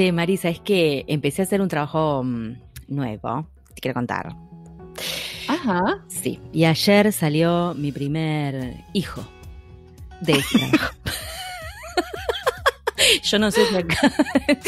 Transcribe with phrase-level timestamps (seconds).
[0.00, 2.56] Che, Marisa, es que empecé a hacer un trabajo mm,
[2.88, 3.46] nuevo.
[3.74, 4.34] Te quiero contar.
[5.46, 6.02] Ajá.
[6.08, 6.40] Sí.
[6.54, 9.22] Y ayer salió mi primer hijo
[10.22, 10.94] de trabajo.
[13.30, 14.12] Yo no sé si, acá-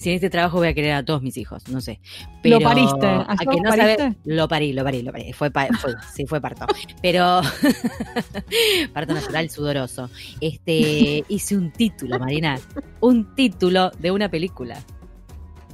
[0.00, 2.00] si en este trabajo voy a querer a todos mis hijos, no sé.
[2.42, 3.06] Pero ¿Lo pariste?
[3.06, 4.18] A ¿Ayer que no sabe- pariste?
[4.24, 5.32] lo parí, lo parí, lo parí.
[5.32, 6.66] Fue, fue- sí, fue parto.
[7.02, 7.40] Pero
[8.92, 10.10] parto natural sudoroso.
[10.40, 12.58] Este, hice un título, Marina.
[13.00, 14.78] Un título de una película.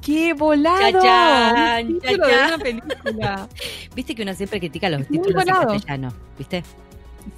[0.00, 1.00] ¡Qué volado!
[1.00, 2.48] Chachán, Un título de chachán.
[2.54, 3.48] una película.
[3.94, 5.72] Viste que uno siempre critica los Muy títulos en volado.
[5.74, 6.64] castellano, ¿viste?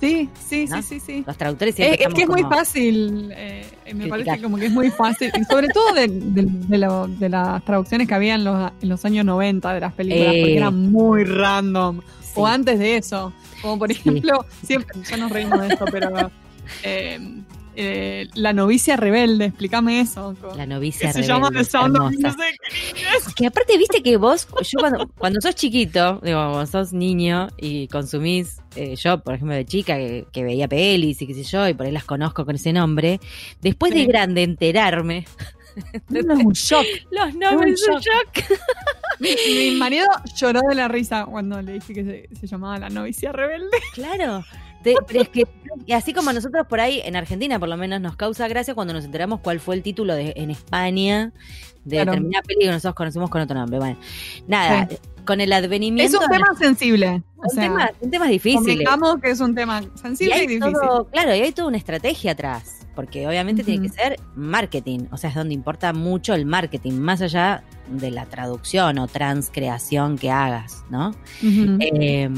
[0.01, 0.77] Sí, sí, ¿No?
[0.83, 1.24] sí, sí, sí.
[1.27, 4.73] Los traductores Es, siempre es que es muy fácil, eh, me parece como que es
[4.73, 8.45] muy fácil, y sobre todo de, de- de lo- de las traducciones que había en
[8.45, 10.41] los, en los años 90 de las películas, Eh.
[10.41, 12.33] porque eran muy random, Sí.
[12.36, 13.98] o antes de eso, como por Sí.
[14.00, 16.30] ejemplo, siempre, ya nos reímos de esto, pero
[16.83, 17.19] eh,
[17.77, 20.34] eh, La novicia rebelde, explícame eso.
[20.56, 22.12] La novicia que se llama rebelde, The Sound of.
[22.12, 23.34] Music.
[23.36, 27.89] Que aparte, viste que vos, yo cuando, cuando sos chiquito, digo, cuando sos niño y
[27.89, 31.69] consumís, eh, yo, por ejemplo, de chica, que, que veía pelis y qué sé yo,
[31.69, 33.20] y por ahí las conozco con ese nombre,
[33.61, 35.27] después de grande enterarme,
[36.08, 36.86] No, un shock.
[37.11, 38.58] los nombres Un shock.
[39.20, 42.91] Mi, mi marido lloró de la risa cuando le dije que se, se llamaba La
[42.91, 43.78] novicia rebelde.
[43.92, 44.45] Claro.
[44.84, 44.94] Te-
[45.94, 49.04] así como nosotros por ahí, en Argentina por lo menos, nos causa gracia cuando nos
[49.04, 51.32] enteramos cuál fue el título de, en España
[51.84, 52.12] de Claro.
[52.12, 53.78] determinada peli que nosotros conocemos con otro nombre.
[53.78, 53.96] Bueno,
[54.46, 54.88] nada,
[55.24, 56.16] con el advenimiento.
[56.18, 57.22] Es un tema sensible.
[57.36, 58.66] O sea, temas, son temas difíciles.
[58.66, 60.72] convengamos que es un tema sensible y, difícil.
[60.72, 65.18] todo, claro, y hay toda una estrategia atrás, porque obviamente tiene que ser marketing, o
[65.18, 70.30] sea, es donde importa mucho el marketing, más allá de la traducción o transcreación que
[70.30, 71.14] hagas, ¿no?
[71.42, 72.30] Eh,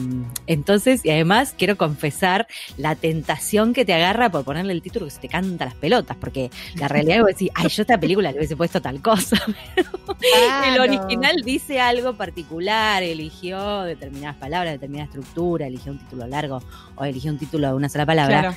[0.48, 5.12] entonces, y además quiero confesar la tentación que te agarra por ponerle el título que
[5.12, 8.38] se te canta las pelotas, porque la realidad es decís, ay, yo esta película le
[8.38, 9.35] hubiese puesto tal cosa.
[10.66, 16.62] El original dice algo particular, eligió determinadas palabras, determinada estructura, eligió un título largo
[16.96, 18.40] o eligió un título de una sola palabra.
[18.40, 18.56] Claro.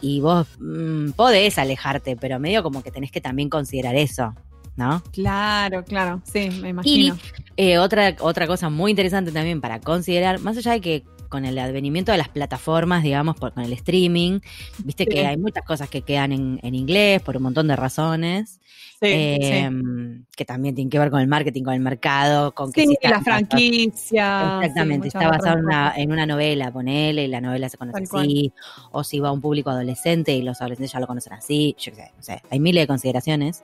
[0.00, 4.34] Y vos mm, podés alejarte, pero medio como que tenés que también considerar eso,
[4.76, 5.02] ¿no?
[5.12, 6.22] Claro, claro.
[6.24, 7.16] Sí, me imagino.
[7.56, 11.58] Eh, otra, otra cosa muy interesante también para considerar, más allá de que con el
[11.58, 14.40] advenimiento de las plataformas, digamos, por- con el streaming,
[14.78, 15.10] viste Sí.
[15.10, 18.58] que hay muchas cosas que quedan en, en inglés por un montón de razones,
[19.00, 20.24] eh, sí.
[20.36, 23.08] que también tienen que ver con el marketing, con el mercado, con que Sí, si
[23.08, 24.58] la franquicia.
[24.60, 28.08] Exactamente, está basado en una, en una novela, ponele, y la novela se conoce Tal
[28.08, 28.26] cual.
[28.26, 28.52] así,
[28.92, 31.92] o si va a un público adolescente y los adolescentes ya lo conocen así, yo
[31.92, 33.62] qué sé, no sé, hay miles de consideraciones.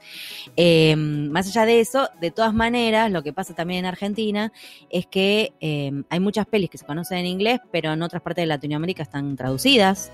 [0.56, 4.52] Eh, más allá de eso, de todas maneras, lo que pasa también en Argentina
[4.90, 8.42] es que eh, hay muchas pelis que se conocen en inglés, pero en otras partes
[8.42, 10.12] de Latinoamérica están traducidas,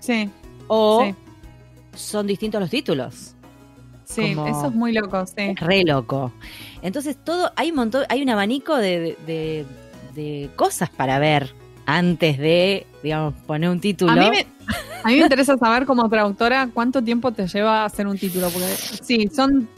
[0.00, 0.28] Sí,
[0.68, 1.14] o sí,
[1.94, 3.35] son distintos los títulos.
[4.06, 5.34] Sí, como- eso es muy loco, sí.
[5.36, 6.32] Es re loco.
[6.82, 9.66] Entonces, todo, hay un montón, hay un abanico de, de-
[10.14, 11.52] de cosas para ver
[11.84, 14.12] antes de, digamos, poner un título.
[14.12, 14.46] A mí, me,
[15.04, 18.66] a mí me interesa saber como traductora cuánto tiempo te lleva hacer un título, porque
[19.02, 19.68] sí, son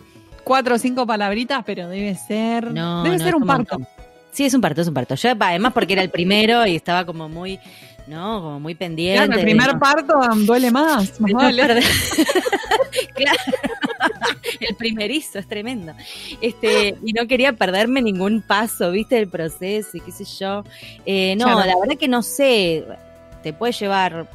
[0.44, 3.78] cuatro o cinco palabritas, pero debe ser, No, debe no, ser un un parto.
[3.78, 3.88] montón.
[4.30, 5.14] Sí, es un parto, es un parto.
[5.16, 7.58] Yo, además porque era el primero y estaba como muy,
[8.06, 8.40] ¿no?
[8.40, 9.26] Como muy pendiente.
[9.26, 10.14] Claro, el primer parto
[10.46, 11.20] duele más.
[11.20, 11.62] más vale.
[13.14, 13.38] claro.
[14.60, 15.92] El primerizo, es tremendo.
[16.40, 20.64] Este, y no quería perderme ningún paso, viste, del proceso y qué sé yo.
[21.06, 21.60] Eh, no, Claro.
[21.66, 22.84] la verdad que no sé.
[23.42, 24.28] Te puede llevar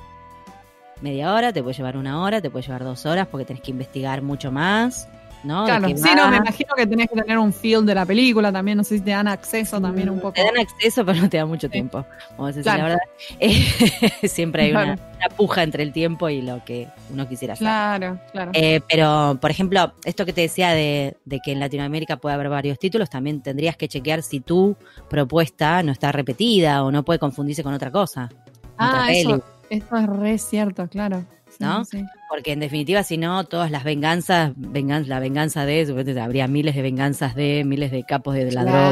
[1.02, 3.72] media hora, te puede llevar una hora, te puede llevar dos horas porque tenés que
[3.72, 5.10] investigar mucho más,
[5.44, 6.16] Claro, sí, va.
[6.16, 8.98] no, me imagino que tenés que tener un feel de la película también, no sé
[8.98, 10.32] si te dan acceso también un poco.
[10.32, 12.06] Mm, Te dan acceso, pero no te da mucho tiempo.
[12.32, 12.80] Vamos a decir Claro.
[12.84, 13.02] la verdad.
[13.40, 15.02] Eh, siempre hay una, Claro.
[15.18, 17.66] una puja entre el tiempo y lo que uno quisiera hacer.
[17.66, 18.52] Claro, claro.
[18.54, 22.50] Eh, pero, por ejemplo, esto que te decía de, de que en Latinoamérica puede haber
[22.50, 24.76] varios títulos, también tendrías que chequear si tu
[25.10, 28.30] propuesta no está repetida o no puede confundirse con otra cosa.
[28.78, 31.24] ah, eso, eso es re cierto, claro.
[31.60, 31.86] ¿No?
[31.86, 32.04] sí.
[32.30, 36.76] Porque en definitiva, si no, todas las venganzas, vengan, la venganza de, suponete, habría miles
[36.76, 38.92] de venganzas de, miles de capos de la droga.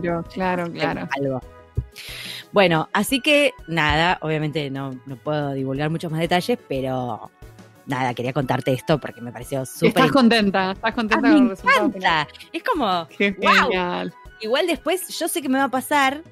[0.00, 1.08] Claro, claro, claro.
[1.18, 1.40] algo.
[2.52, 7.30] Bueno, así que nada, obviamente no, no puedo divulgar muchos más detalles, pero
[7.86, 11.42] nada, quería contarte esto porque me pareció súper Estás contenta, estás Ah, contenta me con
[11.44, 11.90] el resultado.
[11.92, 12.26] final.
[12.26, 12.28] encanta.
[12.52, 13.52] Es como, Qué Wow.
[13.64, 14.14] genial.
[14.40, 16.22] igual después yo sé que me va a pasar,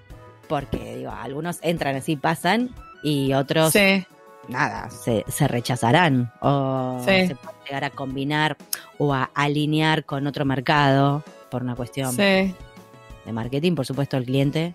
[0.49, 2.71] porque digo, algunos entran así, pasan,
[3.03, 4.05] y otros Sí,
[4.49, 7.27] nada, se, se rechazarán o Sí.
[7.29, 8.57] se puede llegar a combinar
[8.99, 12.55] o a alinear con otro mercado por una cuestión sí.
[13.25, 14.75] de marketing, por supuesto, el cliente.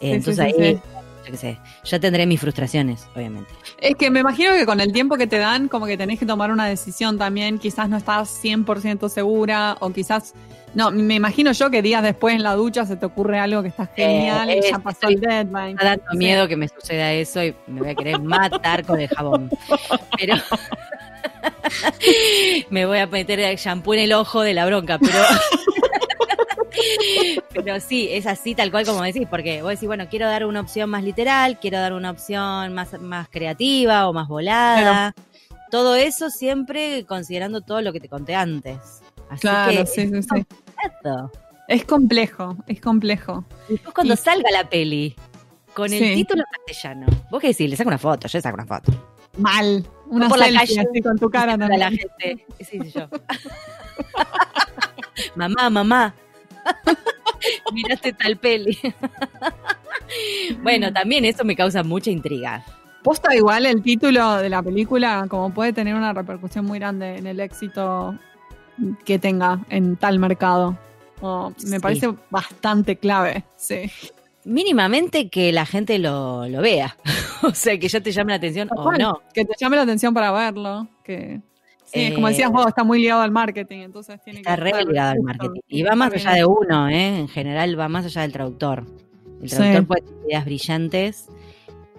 [0.00, 0.80] Eh, Sí, Entonces sí, sí, ahí sí.
[1.24, 3.52] Yo qué sé, ya tendré mis frustraciones, obviamente.
[3.78, 6.26] Es que me imagino que con el tiempo que te dan, como que tenés que
[6.26, 10.34] tomar una decisión también, quizás no estás 100% segura o quizás...
[10.72, 13.68] No, me imagino yo que días después en la ducha se te ocurre algo que
[13.68, 15.74] está genial, Eh, ya pasó el deadline.
[15.74, 19.00] Me da tanto miedo que me suceda eso y me voy a querer matar con
[19.00, 19.50] el jabón.
[20.16, 20.36] Pero
[22.70, 25.18] me voy a meter el shampoo en el ojo de la bronca, pero
[27.54, 30.60] pero sí, es así tal cual como decís, porque vos decís, bueno, quiero dar una
[30.60, 35.14] opción más literal, quiero dar una opción más, más creativa o más volada.
[35.70, 38.78] Todo eso siempre considerando todo lo que te conté antes.
[39.28, 40.46] Así Claro, que sí, sí, sí.
[40.76, 41.30] Exacto.
[41.68, 43.44] Es complejo, es complejo.
[43.68, 45.14] Después cuando Y- salga la peli,
[45.72, 46.14] con el Sí.
[46.16, 48.92] título castellano, vos qué decís, le saco una foto, yo le saco una foto.
[49.38, 49.86] Mal.
[50.06, 51.78] Una por la selfie calle así con tu cara también.
[51.78, 52.44] la gente.
[52.58, 53.08] Sí, sí, yo.
[55.36, 56.14] mamá, mamá.
[57.72, 58.78] Miraste tal peli.
[60.62, 62.64] bueno, también eso me causa mucha intriga.
[63.02, 67.26] Posta igual el título de la película, como puede tener una repercusión muy grande en
[67.26, 68.14] el éxito
[69.04, 70.76] que tenga en tal mercado.
[71.22, 71.78] Me Sí.
[71.80, 73.90] parece bastante clave, sí.
[74.44, 76.96] Mínimamente que la gente lo, lo vea.
[77.42, 79.20] o sea, que ya te llame la atención o Tal no.
[79.34, 80.88] Que te llame la atención para verlo.
[81.04, 81.40] Que
[81.92, 84.70] sí, como Eh, decías vos, está muy ligado al marketing, entonces tiene Está que re
[84.70, 85.60] estar ligado al marketing.
[85.68, 87.18] Y va más allá de uno, ¿eh?
[87.18, 88.84] En general va más allá del traductor.
[89.42, 89.56] El Sí.
[89.56, 91.26] traductor puede tener ideas brillantes,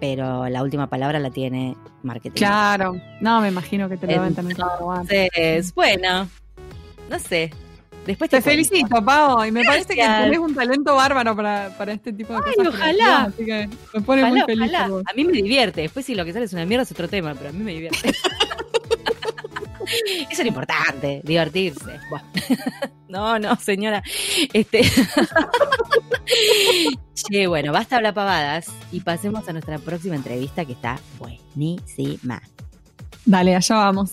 [0.00, 2.36] pero la última palabra la tiene marketing.
[2.36, 5.00] Claro, no, me imagino que te lo que probar.
[5.08, 6.28] Entonces, bueno,
[7.10, 7.52] no sé.
[8.06, 8.50] Después Te cuento.
[8.50, 12.40] felicito, Pavo, y me parece que tenés un talento bárbaro para, para este tipo de
[12.44, 12.74] Ay, cosas.
[12.74, 12.92] ojalá.
[12.96, 13.68] creativas, Así que
[13.98, 14.62] me pone muy Ojalá, feliz.
[14.72, 14.82] ojalá.
[14.88, 15.02] por vos.
[15.08, 15.82] A mí me divierte.
[15.82, 17.70] Después si lo que sale es una mierda es otro tema, pero a mí me
[17.72, 18.12] divierte.
[20.30, 22.00] Eso es importante, divertirse.
[23.08, 24.02] No, no, señora.
[24.52, 24.82] Este.
[27.46, 32.42] Bueno, basta hablar pavadas y pasemos a nuestra próxima entrevista que está buenísima.
[33.24, 34.12] Dale, allá vamos.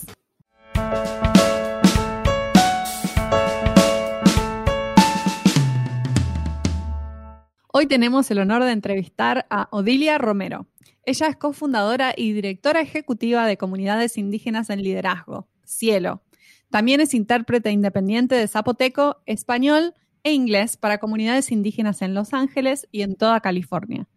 [7.72, 10.66] Hoy tenemos el honor de entrevistar a Odilia Romero.
[11.04, 16.22] Ella es cofundadora y directora ejecutiva de Comunidades Indígenas en Liderazgo, Cielo.
[16.70, 22.86] También es intérprete independiente de zapoteco, español e inglés para comunidades indígenas en Los Ángeles
[22.92, 24.08] y en toda California.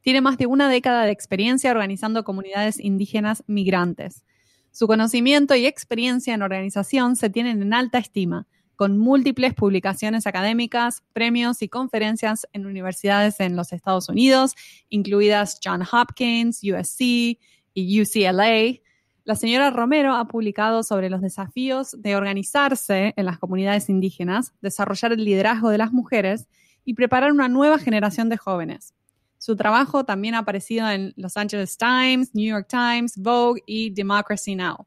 [0.00, 4.24] Tiene más de una década de experiencia organizando comunidades indígenas migrantes.
[4.72, 11.02] Su conocimiento y experiencia en organización se tienen en alta estima, con múltiples publicaciones académicas,
[11.12, 14.54] premios y conferencias en universidades en los Estados Unidos,
[14.88, 17.38] incluidas John Hopkins, USC
[17.74, 18.80] y UCLA.
[19.24, 25.12] La señora Romero ha publicado sobre los desafíos de organizarse en las comunidades indígenas, desarrollar
[25.12, 26.48] el liderazgo de las mujeres
[26.84, 28.94] y preparar una nueva generación de jóvenes.
[29.38, 34.54] Su trabajo también ha aparecido en Los Angeles Times, New York Times, Vogue y Democracy
[34.56, 34.86] Now!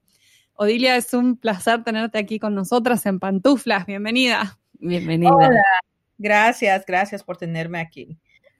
[0.55, 3.85] Odilia, es un placer tenerte aquí con nosotras en Pantuflas.
[3.85, 4.57] Bienvenida.
[4.73, 5.33] Bienvenida.
[5.33, 5.61] Hola.
[6.17, 8.17] Gracias, gracias por tenerme aquí.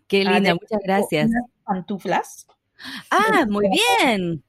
[0.08, 1.32] Qué Ah, linda, muchas gracias.
[1.64, 2.48] Pantuflas
[3.10, 4.44] Ah, muy bien.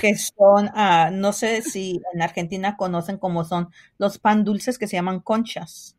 [0.00, 3.68] Que son, ah, no sé si en Argentina conocen cómo son
[3.98, 5.96] los pan dulces que se llaman conchas.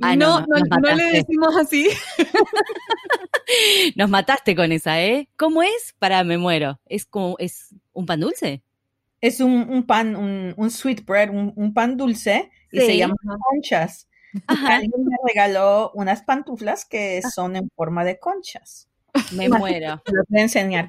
[0.00, 0.46] Ah, no, no,
[0.80, 1.88] no, le decimos así.
[3.96, 5.28] Nos mataste con esa, ¿eh?
[5.36, 5.94] ¿Cómo es?
[5.98, 6.80] Para, me muero.
[6.86, 8.62] ¿Es como, es un pan dulce?
[9.20, 13.16] Es un, un pan, un, un sweet bread, un, un pan dulce y se llaman
[13.50, 14.08] conchas.
[14.46, 18.88] Ajá, Alguien me regaló unas pantuflas que son en forma de conchas.
[19.32, 20.02] me muero.
[20.04, 20.88] Te las voy a enseñar.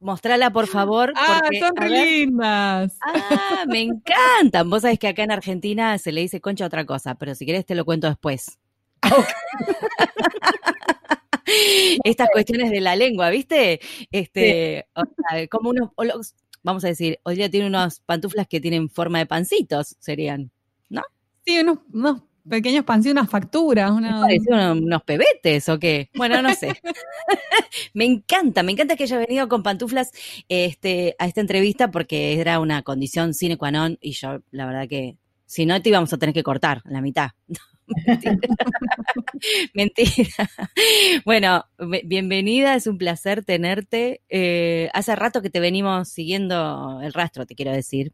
[0.00, 1.12] Mostrala, por favor.
[1.16, 2.06] Ah, porque, son a re ver.
[2.06, 2.96] lindas.
[3.02, 4.70] Ah, me encantan.
[4.70, 7.44] Vos sabés que acá en Argentina se le dice concha a otra cosa, pero si
[7.46, 8.58] querés te lo cuento después.
[12.04, 13.80] Estas cuestiones de la lengua, ¿viste?
[14.10, 18.60] Este, o sea, como unos, los- vamos a decir, hoy día tiene unos pantuflas que
[18.60, 20.50] tienen forma de pancitos, serían.
[21.46, 23.90] Sí, unos, unos pequeños pancitos, unas facturas.
[23.90, 24.20] Una...
[24.20, 26.10] ¿Parecían unos pebetes o qué?
[26.14, 26.80] Bueno, no sé.
[27.94, 30.10] me encanta, me encanta que haya venido con pantuflas
[30.48, 34.88] este, a esta entrevista porque era una condición sine qua non y yo, la verdad
[34.88, 37.30] que, si no, te íbamos a tener que cortar la mitad.
[38.06, 38.36] Mentira.
[39.74, 40.50] Mentira.
[41.24, 41.64] Bueno,
[42.04, 44.20] bienvenida, es un placer tenerte.
[44.28, 48.12] Eh, hace rato que te venimos siguiendo el rastro, te quiero decir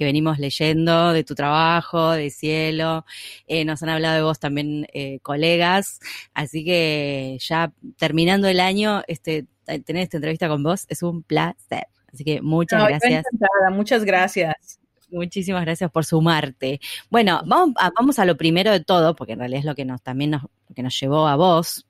[0.00, 3.04] que venimos leyendo de tu trabajo, de cielo,
[3.46, 6.00] eh, nos han hablado de vos también eh, colegas,
[6.32, 9.44] así que ya terminando el año, este,
[9.84, 11.84] tener esta entrevista con vos es un placer.
[12.10, 14.80] Así que muchas yo gracias, encantada, muchas gracias.
[15.10, 16.80] muchísimas gracias por sumarte.
[17.10, 19.84] Bueno, vamos a, vamos a lo primero de todo, porque en realidad es lo que
[19.84, 21.86] nos también nos, lo que nos llevó a vos.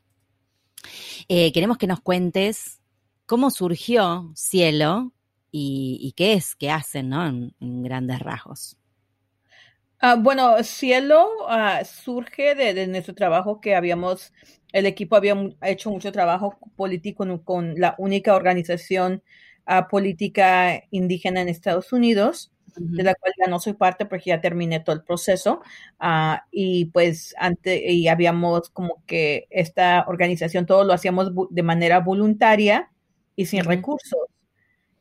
[1.29, 2.81] Eh, queremos que nos cuentes
[3.27, 5.13] cómo surgió Cielo
[5.51, 7.27] y, qué es, qué hacen, ¿no?
[7.27, 8.77] En, grandes rasgos.
[10.01, 14.33] Ah, bueno, Cielo ah, surge de, nuestro trabajo que habíamos,
[14.73, 19.23] el equipo había hecho mucho trabajo político con, la única organización
[19.67, 24.41] ah, política indígena en Estados Unidos de la cual ya no soy parte porque ya
[24.41, 25.61] terminé todo el proceso.
[26.51, 32.91] Y pues antes, y habíamos como que esta organización, todo lo hacíamos de manera voluntaria
[33.37, 34.19] y sin recursos.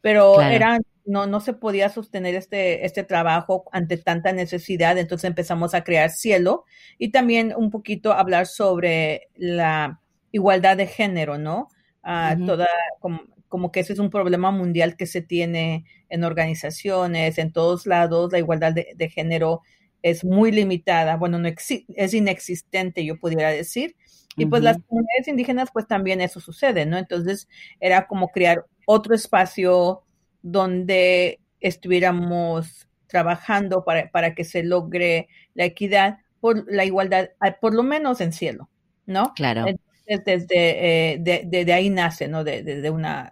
[0.02, 5.74] Pero era, no, no se podía sostener este, este trabajo ante tanta necesidad, entonces empezamos
[5.74, 6.66] a crear cielo
[6.98, 10.00] y también un poquito hablar sobre la
[10.32, 11.68] igualdad de género, ¿no?
[12.04, 12.68] Ah, toda,
[13.00, 17.86] como, como que ese es un problema mundial que se tiene en organizaciones, en todos
[17.86, 19.62] lados, la igualdad de, género
[20.02, 23.96] es muy limitada, bueno, no es inexistente, yo pudiera decir.
[24.38, 26.98] Y pues las comunidades indígenas, pues también eso sucede, ¿no?
[26.98, 27.50] Entonces
[27.82, 30.04] era como crear otro espacio
[30.42, 37.30] donde estuviéramos trabajando para, para que se logre la equidad, por la igualdad,
[37.60, 38.70] por lo menos en cielo,
[39.06, 39.34] ¿no?
[39.36, 39.66] Claro.
[39.68, 42.44] Entonces, desde eh, de, ahí nace, ¿no?
[42.44, 43.32] De, de una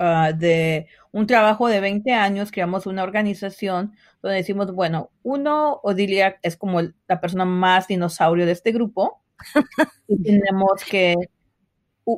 [0.00, 6.38] Ah, de un trabajo de 20 años, creamos una organización donde decimos, bueno, uno, Odilia
[6.42, 9.20] es como la persona más dinosaurio de este grupo
[10.08, 11.16] y tenemos que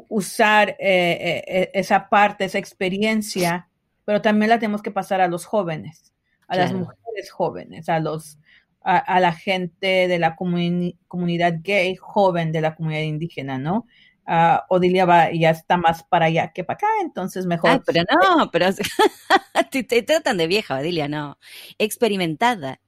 [0.09, 3.69] usar eh, eh, eh, esa parte, esa experiencia,
[4.05, 6.13] pero también la tenemos que pasar a los jóvenes,
[6.47, 8.39] a las mujeres jóvenes, a los
[8.83, 13.87] a, la gente de la comunidad gay joven de la comunidad indígena, ¿no?
[14.31, 17.83] uh, Odilia va, ya está más para allá que para acá, entonces mejor.
[17.85, 18.67] Pero no, pero
[19.71, 21.39] te, tratan de vieja, Odilia, no.
[21.79, 22.81] Experimentada.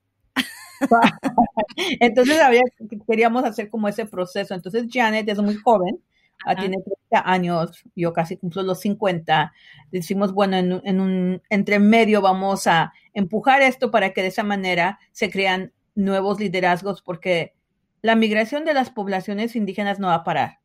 [2.01, 2.63] entonces había,
[3.07, 4.55] queríamos hacer como ese proceso.
[4.55, 6.03] Entonces Janet es muy joven,
[6.45, 6.79] ah, tiene
[7.11, 9.53] 30 años, yo casi cumplo los 50.
[9.91, 14.43] Decimos, bueno, en, en un entre medio vamos a empujar esto para que de esa
[14.43, 17.55] manera se crean nuevos liderazgos, porque
[18.01, 20.59] la migración de las poblaciones indígenas no va a parar.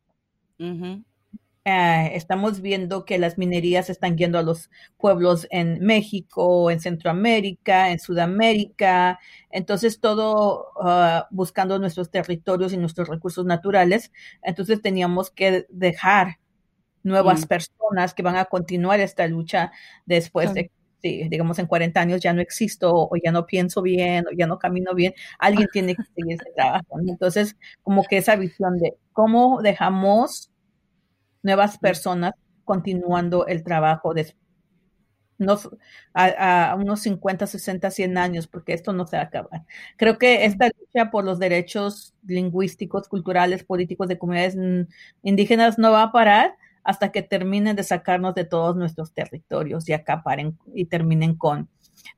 [1.70, 7.90] Eh, estamos viendo que las minerías están yendo a los pueblos en México, en Centroamérica,
[7.90, 9.18] en Sudamérica,
[9.50, 14.12] entonces todo ah, buscando nuestros territorios y nuestros recursos naturales.
[14.42, 16.38] Entonces teníamos que dejar
[17.02, 17.48] nuevas mm.
[17.48, 19.70] personas que van a continuar esta lucha
[20.06, 20.70] después de
[21.00, 24.48] Sí, digamos, en 40 años ya no existo o ya no pienso bien o ya
[24.48, 26.98] no camino bien, alguien tiene que seguir ese trabajo.
[27.06, 30.50] Entonces, como que esa visión de cómo dejamos
[31.42, 32.32] nuevas personas
[32.64, 34.34] continuando el trabajo de
[36.14, 39.64] a, unos 50, 60, 100 años, porque esto no se va a acabar.
[39.96, 44.56] Creo que esta lucha por los derechos lingüísticos, culturales, políticos de comunidades
[45.22, 49.92] indígenas no va a parar hasta que terminen de sacarnos de todos nuestros territorios y
[49.92, 51.68] acaparen y terminen con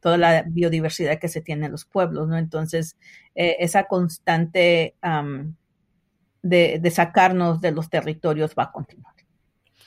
[0.00, 2.38] toda la biodiversidad que se tiene en los pueblos, ¿no?
[2.38, 2.96] Entonces,
[3.34, 4.94] eh, esa constante
[6.42, 9.14] de, sacarnos de los territorios va a continuar.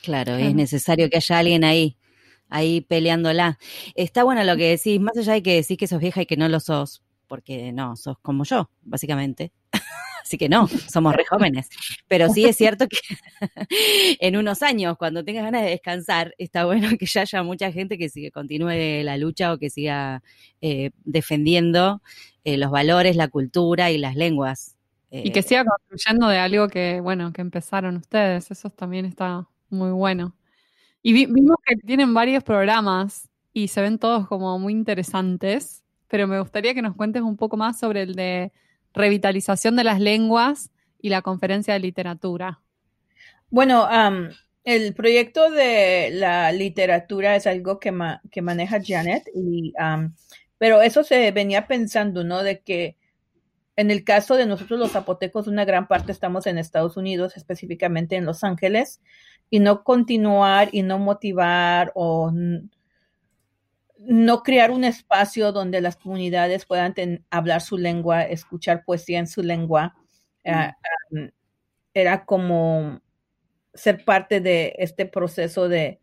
[0.02, 1.98] Claro, es necesario que haya alguien ahí,
[2.50, 3.58] ahí peleándola.
[3.96, 6.36] Está bueno lo que decís, más allá de que decís que sos vieja y que
[6.36, 9.54] no lo sos, porque no, sos como yo, básicamente.
[10.24, 11.70] Así que no, somos re jóvenes.
[12.08, 12.98] Pero sí es cierto que
[14.20, 17.98] en unos años, cuando tengas ganas de descansar, está bueno que ya haya mucha gente
[17.98, 20.24] que sigue, continúe la lucha o que siga
[20.62, 22.02] eh, defendiendo
[22.46, 24.78] eh, los valores, la cultura y las lenguas.
[25.16, 28.50] Y que eh, siga construyendo de algo que, bueno, que empezaron ustedes.
[28.50, 30.36] Eso también está muy bueno.
[31.04, 36.40] Y vimos que tienen varios programas y se ven todos como muy interesantes, pero me
[36.40, 38.52] gustaría que nos cuentes un poco más sobre el de
[38.94, 42.62] revitalización de las lenguas y la conferencia de literatura.
[43.50, 43.88] Bueno,
[44.64, 47.94] el proyecto de la literatura es algo que,
[48.32, 49.74] que maneja Janet, y,
[50.58, 52.42] pero eso se venía pensando, ¿no?
[52.42, 52.96] De que
[53.76, 58.16] en el caso de nosotros los zapotecos, una gran parte estamos en Estados Unidos, específicamente
[58.16, 59.02] en Los Ángeles,
[59.50, 62.32] y no continuar y no motivar o
[63.98, 66.94] no crear un espacio donde las comunidades puedan
[67.30, 69.96] hablar su lengua, escuchar poesía en su lengua,
[70.46, 70.76] ah,
[71.94, 73.02] era como
[73.74, 76.00] ser parte de este proceso de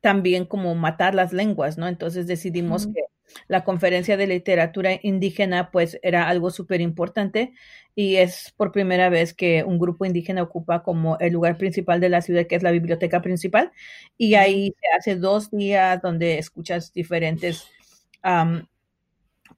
[0.00, 1.86] también como matar las lenguas, ¿no?
[1.88, 3.04] Entonces decidimos que
[3.48, 7.52] la conferencia de literatura indígena pues era algo súper importante
[7.94, 12.08] y es por primera vez que un grupo indígena ocupa como el lugar principal de
[12.08, 13.72] la ciudad que es la biblioteca principal
[14.16, 17.66] y ahí se hace dos días donde escuchas diferentes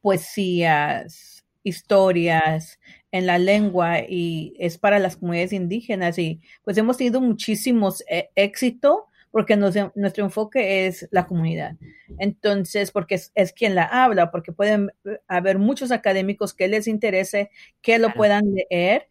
[0.00, 2.78] poesías, historias,
[3.12, 8.30] en la lengua y es para las comunidades indígenas y pues hemos tenido muchísimos eh,
[8.34, 11.76] éxito porque nuestro enfoque es la comunidad.
[12.18, 14.92] Entonces, porque es, quien la habla, porque pueden
[15.26, 19.08] haber muchos académicos que les interese, que lo puedan leer,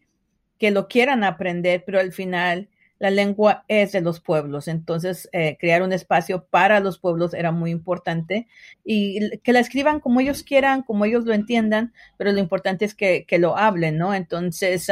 [0.58, 5.56] que lo quieran aprender, pero al final la lengua es de los pueblos, entonces eh,
[5.58, 8.46] crear un espacio para los pueblos era muy importante
[8.84, 12.94] y que la escriban como ellos quieran, como ellos lo entiendan, pero lo importante es
[12.94, 14.14] que, lo hablen, ¿no?
[14.14, 14.88] Entonces,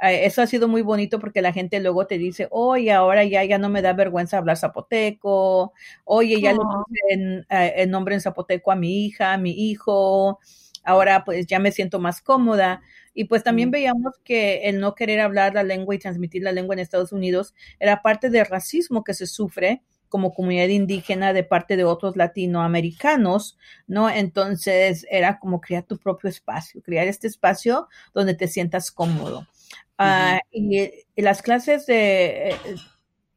[0.00, 3.58] eso ha sido muy bonito porque la gente luego te dice, oye, ahora ya, ya
[3.58, 5.72] no me da vergüenza hablar zapoteco,
[6.04, 10.40] oye, ya le puse eh, el nombre en zapoteco a mi hija, a mi hijo,
[10.84, 12.82] ahora pues ya me siento más cómoda.
[13.14, 16.74] Y pues también veíamos que el no querer hablar la lengua y transmitir la lengua
[16.74, 21.76] en Estados Unidos era parte del racismo que se sufre como comunidad indígena de parte
[21.76, 24.08] de otros latinoamericanos, ¿no?
[24.10, 29.46] Entonces era como crear tu propio espacio, crear este espacio donde te sientas cómodo.
[29.98, 32.56] Ah, y, las clases de, eh,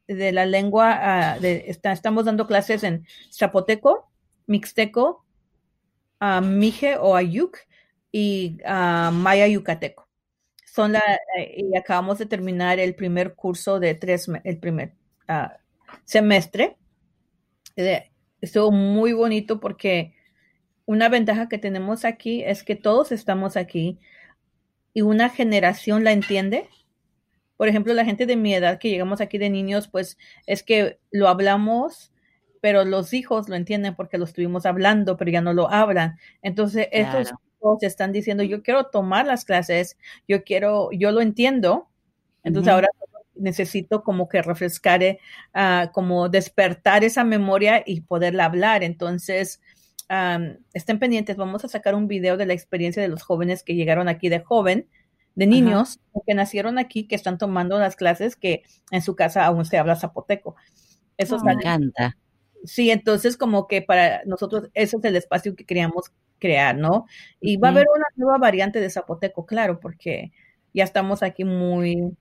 [0.08, 4.10] de la lengua, ah, estamos dando clases en zapoteco,
[4.46, 5.24] mixteco,
[6.20, 7.58] uh, mije o ayuk,
[8.10, 10.08] y Maya Yucateco.
[10.64, 11.02] Son la,
[11.38, 14.94] eh, y acabamos de terminar el primer curso de tres, el primer
[16.04, 16.76] semestre.
[18.40, 20.14] estuvo muy bonito porque
[20.86, 23.98] una ventaja que tenemos aquí es que todos estamos aquí
[24.94, 26.68] y una generación la entiende.
[27.56, 30.16] Por ejemplo, la gente de mi edad que llegamos aquí de niños, pues
[30.46, 32.12] es que lo hablamos,
[32.60, 36.18] pero los hijos lo entienden porque lo estuvimos hablando, pero ya no lo hablan.
[36.42, 37.32] Entonces, estos
[37.80, 41.88] están diciendo, yo quiero tomar las clases, yo quiero, yo lo entiendo,
[42.44, 42.88] entonces ahora
[43.34, 45.18] necesito como que refrescar,
[45.54, 48.82] ah, como despertar esa memoria y poderla hablar.
[48.82, 49.60] Entonces,
[50.72, 54.08] estén pendientes, vamos a sacar un video de la experiencia de los jóvenes que llegaron
[54.08, 54.88] aquí de joven,
[55.34, 59.64] de niños que nacieron aquí, que están tomando las clases, que en su casa aún
[59.64, 60.56] se habla zapoteco.
[61.16, 62.16] Eso me encanta.
[62.64, 67.06] Sí, entonces como que para nosotros ese es el espacio que queríamos crear, ¿no?
[67.40, 70.32] Y va a haber una nueva variante de zapoteco, claro, porque
[70.74, 72.16] ya estamos aquí muy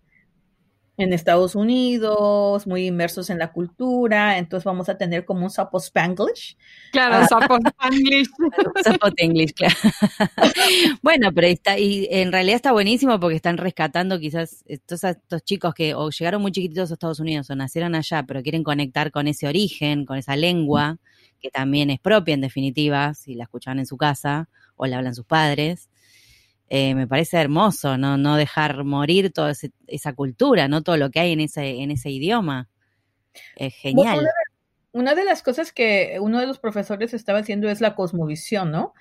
[0.97, 5.77] en Estados Unidos, muy inmersos en la cultura, entonces vamos a tener como un sapo
[5.79, 6.57] spanglish.
[6.91, 7.27] Claro, ah.
[7.27, 8.27] sapo spanglish.
[8.83, 9.75] sapo english, claro.
[11.03, 15.75] bueno, pero está, y en realidad está buenísimo porque están rescatando quizás estos, estos chicos
[15.75, 19.27] que o llegaron muy chiquititos a Estados Unidos o nacieron allá, pero quieren conectar con
[19.27, 20.97] ese origen, con esa lengua
[21.39, 25.13] que también es propia en definitiva, si la escuchan en su casa o la hablan
[25.13, 25.89] sus padres.
[26.69, 28.17] Eh, me parece hermoso, ¿no?
[28.17, 29.53] No dejar morir toda
[29.87, 30.83] esa cultura, ¿no?
[30.83, 32.69] Todo lo que hay en ese, en ese idioma.
[33.55, 34.25] Es genial.
[34.91, 38.93] una, de, las cosas que uno de los profesores estaba haciendo es la cosmovisión, ¿no?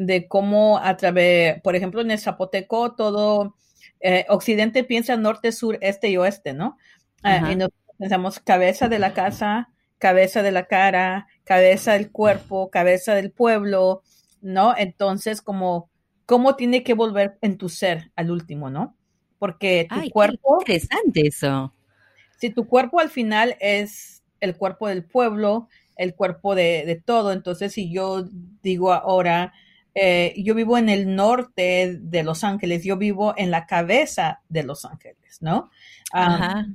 [0.00, 3.56] de cómo a través, por ejemplo, en el zapoteco todo
[4.00, 6.78] eh, occidente piensa norte, sur, este y oeste, ¿no?
[7.22, 12.70] Ah, y nosotros pensamos cabeza de la casa, cabeza de la cara, cabeza del cuerpo,
[12.70, 14.02] cabeza del pueblo,
[14.40, 14.74] ¿no?
[14.74, 15.89] Entonces, como,
[16.30, 18.96] ¿cómo tiene que volver en tu ser al último, ¿no?
[19.40, 20.58] Porque tu cuerpo...
[20.60, 21.74] interesante eso.
[22.38, 25.66] Si tu cuerpo al final es el cuerpo del pueblo,
[25.96, 28.28] el cuerpo de, todo, entonces si yo
[28.62, 29.52] digo ahora,
[29.96, 34.62] eh, yo vivo en el norte de Los Ángeles, yo vivo en la cabeza de
[34.62, 35.68] Los Ángeles, ¿no?
[36.12, 36.68] Ajá.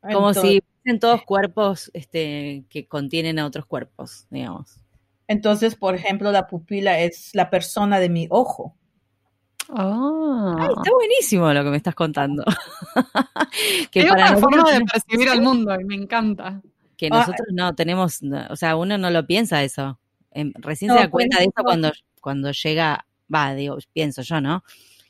[0.00, 4.80] Como si en todos cuerpos este, que contienen a otros cuerpos, digamos.
[5.28, 8.76] Entonces, por ejemplo, la pupila es la persona de mi ojo.
[9.68, 12.44] Ah, está buenísimo lo que me estás contando.
[13.90, 16.62] que es para forma de percibir al mundo y me encanta.
[16.96, 19.98] Que ah, nosotros no tenemos, o sea, uno no lo piensa eso.
[20.30, 24.62] Em, recién se da cuenta de eso cuando, cuando llega, va, digo, pienso yo, ¿no?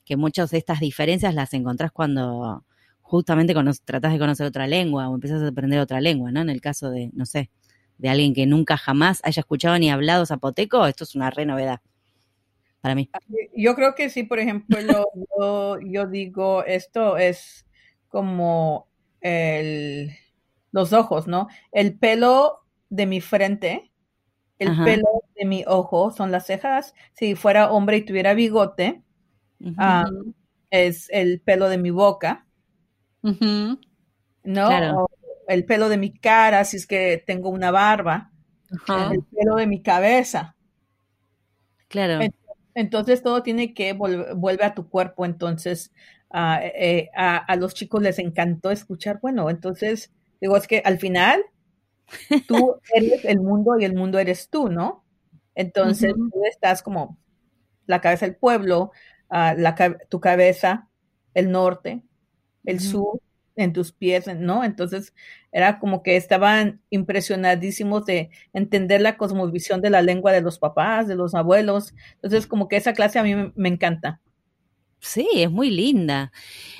[0.05, 2.65] Que muchas de estas diferencias las encontrás cuando
[3.03, 6.41] justamente tratás de conocer otra lengua o empezás a aprender otra lengua, ¿no?
[6.41, 7.51] En el caso de, no sé,
[7.99, 11.81] de alguien que nunca jamás haya escuchado ni hablado zapoteco, esto es una re novedad
[12.81, 13.11] para mí.
[13.57, 14.79] Yo creo que sí, por ejemplo,
[15.85, 17.67] yo, digo, esto es
[18.09, 18.87] como
[19.21, 20.13] el,
[20.73, 21.49] los ojos, ¿no?
[21.73, 23.91] El pelo de mi frente,
[24.59, 26.95] el pelo de mi ojo son las cejas.
[27.13, 29.03] Si fuera hombre y tuviera bigote,
[29.79, 30.05] ah,
[30.71, 32.47] es el pelo de mi boca
[34.45, 35.09] ¿No?
[35.47, 38.33] El pelo de mi cara, si es que tengo una barba.
[38.89, 40.57] El pelo de mi cabeza.
[41.89, 42.19] Claro.
[42.75, 45.25] Entonces todo tiene que volver vuelve a tu cuerpo.
[45.25, 45.93] Entonces
[46.35, 49.21] eh, a, los chicos les encantó escuchar.
[49.21, 51.43] Bueno, entonces digo, es que al final
[52.47, 55.05] tú eres el mundo y el mundo eres tú, ¿no?
[55.55, 57.19] Entonces tú estás como
[57.87, 58.91] la cabeza del pueblo,
[59.31, 59.75] ah, la,
[60.09, 60.91] tu cabeza,
[61.33, 62.03] el norte,
[62.65, 63.21] el sur,
[63.57, 64.64] en tus pies, ¿no?
[64.64, 65.14] Entonces
[65.51, 71.09] era como que estaban impresionadísimos de entender la cosmovisión de la lengua de los papás,
[71.09, 71.95] de los abuelos.
[72.14, 74.21] Entonces como que esa clase a mí me, encanta.
[75.01, 76.33] Sí, es muy linda.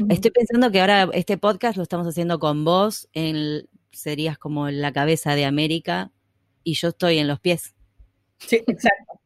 [0.09, 4.93] Estoy pensando que ahora este podcast lo estamos haciendo con vos, en, serías como la
[4.93, 6.13] cabeza de América
[6.63, 7.77] y yo estoy en los pies,
[8.39, 9.21] Sí, exacto.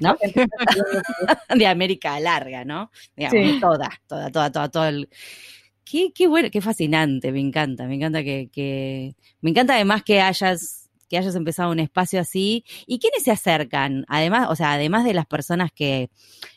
[0.00, 0.16] ¿no?
[1.56, 2.90] de América larga, ¿no?
[3.16, 3.60] Digamos, Sí.
[3.60, 5.08] toda, toda, toda, toda, todo el...
[5.90, 10.20] Qué, qué bueno, qué fascinante, me encanta, me encanta que, que, me encanta además que
[10.20, 12.64] hayas, que hayas empezado un espacio así.
[12.86, 14.04] ¿Y quiénes se acercan?
[14.06, 16.08] Además, o sea, además de las personas que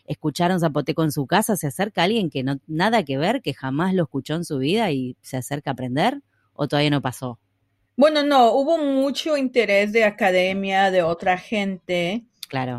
[0.05, 3.95] escucharon Zapoteco en su casa, ¿se acerca alguien que no, nada que ver, que jamás
[3.95, 6.21] lo escuchó en su vida y se acerca a aprender?
[6.53, 7.39] ¿O todavía no pasó?
[7.95, 12.77] Bueno, no, hubo mucho interés de academia, de otra gente, Claro.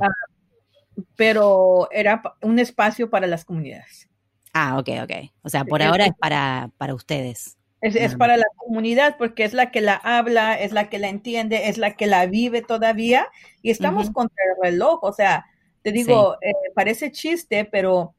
[1.17, 4.09] pero era un espacio para las comunidades.
[4.55, 5.13] Ah, ok, ok.
[5.43, 7.59] O sea, por Es- ahora es para, para ustedes.
[7.81, 11.09] Es, es para la comunidad porque es la que la habla, es la que la
[11.09, 13.27] entiende, es la que la vive todavía
[13.61, 15.01] y estamos contra el reloj.
[15.03, 15.45] O sea,
[15.83, 18.15] te digo, eh, parece chiste, pero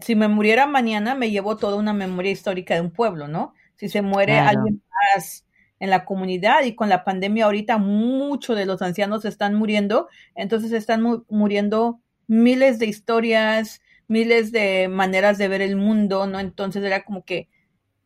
[0.00, 3.54] si me muriera mañana me llevo toda una memoria histórica de un pueblo, ¿no?
[3.74, 4.60] Si se muere Claro.
[4.60, 4.82] alguien
[5.14, 5.44] más
[5.80, 10.70] en la comunidad y con la pandemia ahorita muchos de los ancianos están muriendo, entonces
[10.72, 16.40] están mu- muriendo miles de historias, miles de maneras de ver el mundo, ¿no?
[16.40, 17.48] Entonces era como que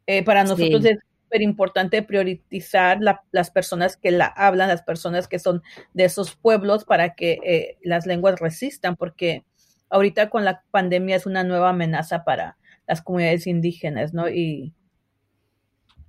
[0.07, 0.89] eh, para nosotros Sí.
[0.91, 5.63] es súper importante priorizar la- las personas que la hablan, las personas que son
[5.95, 9.45] de esos pueblos para que eh, las lenguas resistan, porque
[9.91, 14.29] ahorita con la pandemia es una nueva amenaza para las comunidades indígenas, ¿no?
[14.29, 14.75] Y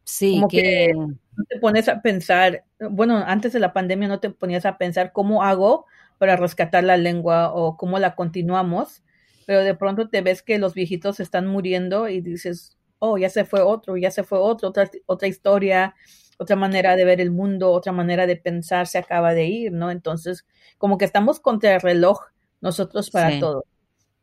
[0.03, 4.19] Sí, Como que, que- no te pones a pensar, bueno, antes de la pandemia no
[4.19, 5.86] te ponías a pensar cómo hago
[6.19, 9.03] para rescatar la lengua o cómo la continuamos,
[9.45, 13.45] pero de pronto te ves que los viejitos están muriendo y dices, oh, ya se
[13.45, 15.95] fue otro, ya se fue otro, otra, otra historia,
[16.38, 19.91] otra manera de ver el mundo, otra manera de pensar se acaba de ir, ¿no?
[19.91, 20.45] Entonces,
[20.77, 22.19] como que estamos contra el reloj
[22.62, 23.39] nosotros para Sí.
[23.39, 23.65] todo,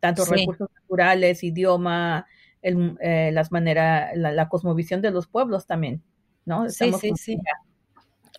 [0.01, 0.31] tanto Sí.
[0.33, 2.27] recursos naturales, idioma,
[2.63, 6.03] el, eh, las maneras, la, la cosmovisión de los pueblos también,
[6.47, 6.69] ¿no?
[6.69, 7.39] Sí, Estamos sí, con- sí.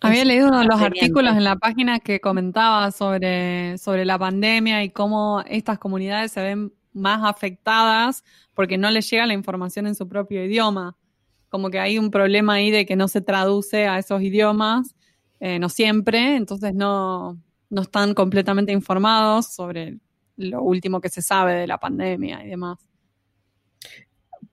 [0.02, 4.82] Había leído uno de los artículos en la página que comentaba sobre, sobre la pandemia
[4.82, 9.94] y cómo estas comunidades se ven más afectadas porque no les llega la información en
[9.94, 10.96] su propio idioma.
[11.48, 14.94] Como que hay un problema ahí de que no se traduce a esos idiomas,
[15.40, 17.38] eh, no siempre, entonces no,
[17.70, 19.98] no están completamente informados sobre
[20.36, 22.78] lo último que se sabe de la pandemia y demás.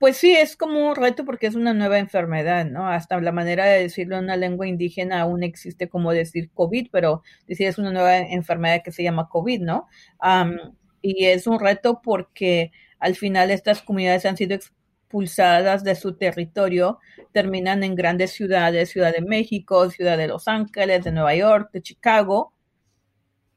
[0.00, 2.88] Pues sí, es como un reto porque es una nueva enfermedad, ¿no?
[2.88, 7.22] Hasta la manera de decirlo en una lengua indígena aún existe como decir COVID, pero
[7.46, 9.88] decir es una nueva enfermedad que se llama COVID, ¿no?
[10.18, 10.56] Am,
[11.02, 16.98] y es un reto porque al final estas comunidades han sido expulsadas de su territorio,
[17.32, 21.82] terminan en grandes ciudades, Ciudad de México, Ciudad de Los Ángeles, de Nueva York, de
[21.82, 22.54] Chicago.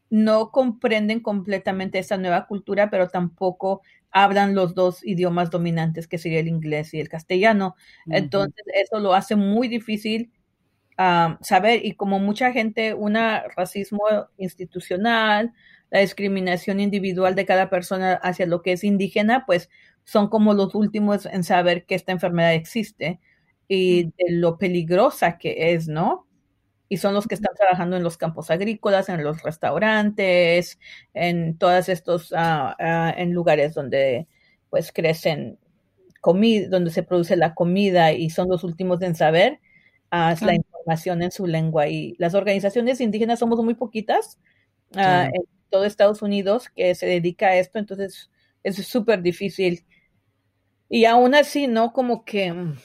[0.09, 3.81] No comprenden completamente esa nueva cultura, pero tampoco
[4.13, 7.75] hablan los dos idiomas dominantes, que sería el inglés y el castellano.
[8.07, 10.31] Entonces, eso lo hace muy difícil
[10.97, 13.15] ah, saber y como mucha gente, un
[13.55, 14.03] racismo
[14.37, 15.53] institucional,
[15.89, 19.69] la discriminación individual de cada persona hacia lo que es indígena, pues
[20.05, 23.19] son como los últimos en saber que esta enfermedad existe
[23.67, 26.27] y de lo peligrosa que es, ¿no?
[26.93, 30.77] Y son los que están trabajando en los campos agrícolas, en los restaurantes,
[31.15, 34.27] en todos estos, ah, ah, en lugares donde
[34.69, 35.57] pues crecen
[36.21, 39.59] comida, donde se produce la comida y son los últimos en saber
[40.11, 41.87] ah, la información en su lengua.
[41.87, 44.37] Y las organizaciones indígenas somos muy poquitas
[44.91, 45.31] en
[45.71, 48.29] todo Estados Unidos que se dedica a esto, entonces
[48.61, 49.83] es súper difícil.
[50.89, 51.91] Y aún así, ¿no?
[51.91, 52.77] Como que mm,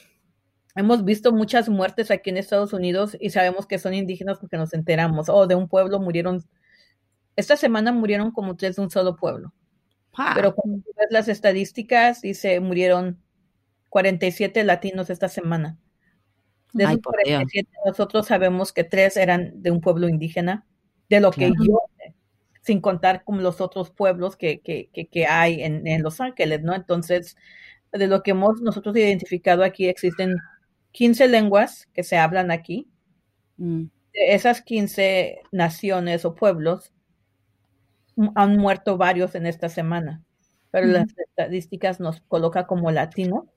[0.79, 4.73] hemos visto muchas muertes aquí en Estados Unidos y sabemos que son indígenas porque nos
[4.73, 5.27] enteramos.
[5.27, 6.41] Oh, de un pueblo murieron,
[7.35, 9.53] esta semana murieron como tres de un solo pueblo.
[10.35, 13.21] Pero cuando tú ves las estadísticas, dice murieron
[13.89, 15.77] 47 latinos esta semana.
[16.71, 17.39] De Ay, esos Dios.
[17.41, 20.65] 47, nosotros sabemos que tres eran de un pueblo indígena,
[21.09, 21.79] de lo que yo
[22.61, 26.61] sin contar con los otros pueblos que, que, que, que hay en, en Los Ángeles,
[26.61, 26.75] ¿no?
[26.75, 27.35] Entonces,
[27.91, 30.35] de lo que hemos nosotros identificado aquí, existen
[30.91, 32.87] 15 lenguas que se hablan aquí.
[33.57, 36.91] mm, De esas 15 naciones o pueblos,
[38.17, 40.23] m- han muerto varios en esta semana,
[40.71, 43.47] pero las estadísticas nos coloca como latino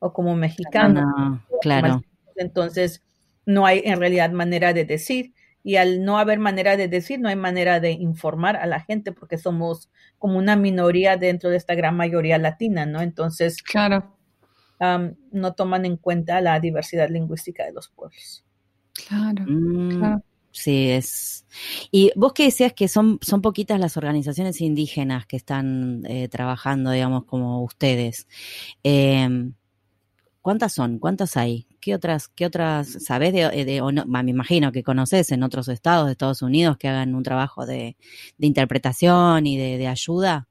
[0.00, 1.00] o como mexicano.
[1.50, 2.02] no, claro.
[2.36, 3.02] Entonces,
[3.46, 7.28] no hay en realidad manera de decir y al no haber manera de decir, no
[7.28, 11.74] hay manera de informar a la gente porque somos como una minoría dentro de esta
[11.74, 13.00] gran mayoría latina, ¿no?
[13.02, 14.16] Entonces, claro.
[14.80, 18.44] No toman en cuenta la diversidad lingüística de los pueblos.
[19.08, 20.22] Claro, Mm, claro.
[20.52, 21.46] Sí, es.
[21.90, 26.92] Y vos que decías que son, son poquitas las organizaciones indígenas que están eh, trabajando,
[26.92, 28.28] digamos, como ustedes.
[28.84, 29.28] Eh,
[30.42, 30.98] ¿Cuántas son?
[30.98, 31.66] ¿Cuántas hay?
[31.80, 35.68] ¿Qué otras, qué otras, sabés de, de o no, me imagino que conoces en otros
[35.68, 37.96] estados de Estados Unidos que hagan un trabajo de,
[38.36, 40.46] de interpretación y de, de ayuda?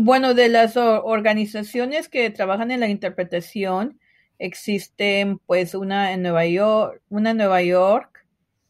[0.00, 3.98] Bueno, de las organizaciones que trabajan en la interpretación,
[4.38, 8.24] existen pues una en Nueva York, una en Nueva York,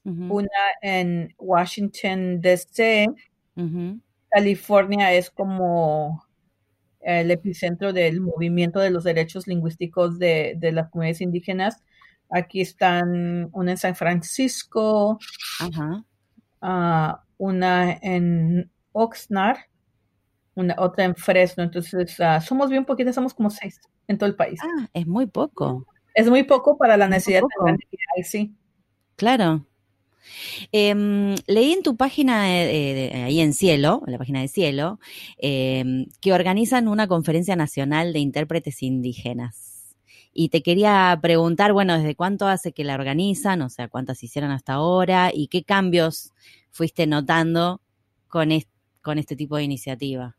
[0.05, 0.33] uh -huh.
[0.33, 0.49] una
[0.81, 3.09] en Washington DC,
[3.57, 4.01] uh -huh.
[4.31, 6.25] California es como
[7.01, 11.83] el epicentro del movimiento de los derechos lingüísticos de, de las comunidades indígenas.
[12.31, 15.19] Aquí están una en San Francisco,
[15.61, 16.05] uh -huh.
[16.63, 19.59] uh, una en Oxnard,
[20.59, 21.65] una, otra en Fresno.
[21.65, 24.61] Entonces, uh, somos bien poquitas, somos como seis en todo el país.
[24.63, 25.87] Ah, es muy poco.
[26.15, 27.43] Es muy poco para la necesidad
[28.17, 28.57] hay, sí.
[29.17, 29.65] Claro.
[30.73, 30.95] Eh,
[31.47, 34.99] leí en tu página, eh, eh, ahí en Cielo, en la página de Cielo,
[35.39, 39.97] em, que organizan una conferencia nacional de intérpretes indígenas.
[40.33, 43.63] Y te quería preguntar, bueno, ¿desde cuánto hace que la organizan?
[43.63, 45.31] O sea, ¿cuántas hicieron hasta ahora?
[45.35, 46.33] ¿Y qué cambios
[46.71, 47.81] fuiste notando
[48.29, 48.69] con, est
[49.03, 50.38] con este tipo de iniciativa?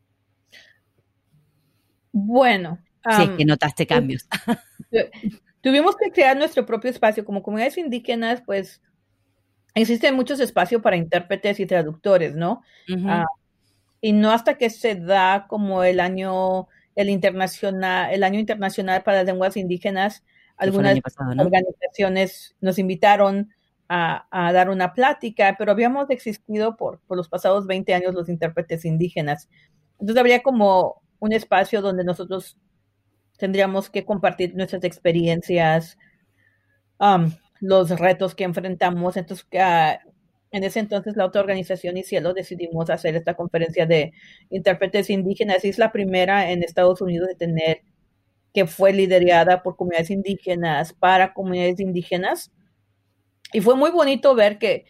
[2.26, 2.80] Bueno.
[3.10, 4.28] Si um, es que notaste cambios.
[5.62, 7.26] Tuvimos que crear nuestro propio espacio.
[7.26, 8.82] Como comunidades indígenas, pues
[9.74, 12.62] existen muchos espacios para intérpretes y traductores, ¿no?
[12.88, 13.24] Uh -huh.
[13.24, 13.28] uh,
[14.02, 19.18] y no hasta que se da como el año, el internacional, el año internacional para
[19.18, 20.24] las lenguas indígenas,
[20.58, 21.44] algunas pasado, ¿no?
[21.44, 23.50] organizaciones nos invitaron
[23.88, 28.30] a, a, dar una plática, pero habíamos existido por, por los pasados 20 años los
[28.30, 29.50] intérpretes indígenas.
[30.00, 32.58] Entonces habría como un espacio donde nosotros
[33.38, 35.98] tendríamos que compartir nuestras experiencias,
[37.00, 39.18] um, los retos que enfrentamos.
[39.18, 40.10] Entonces, uh,
[40.52, 44.14] en ese entonces, la otra organización y Cielo decidimos hacer esta conferencia de
[44.50, 45.64] intérpretes indígenas.
[45.64, 47.82] Es la primera en Estados Unidos de tener,
[48.54, 52.52] que fue liderada por comunidades indígenas para comunidades indígenas.
[53.54, 54.86] Y fue muy bonito ver que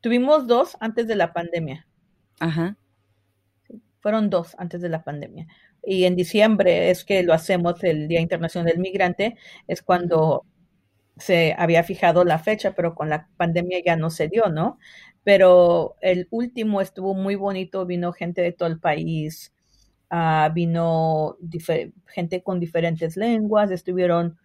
[0.00, 1.86] tuvimos dos antes de la pandemia.
[2.38, 2.76] Ajá.
[4.06, 5.48] Fueron dos antes de la pandemia
[5.82, 10.46] y en diciembre es que lo hacemos el Día Internacional del Migrante, es cuando
[11.16, 14.78] se había fijado la fecha, pero con la pandemia ya no se dio, ¿no?
[15.24, 19.52] Pero el último estuvo muy bonito, vino gente de todo el país,
[20.12, 21.36] uh, vino
[22.06, 24.38] gente con diferentes lenguas, estuvieron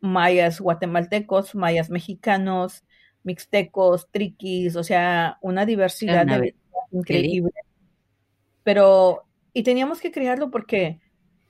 [0.00, 2.82] mayas guatemaltecos, mayas mexicanos,
[3.22, 6.56] mixtecos, triquis, o sea, una diversidad de
[6.90, 7.52] increíble.
[8.68, 11.00] Pero y teníamos que crearlo porque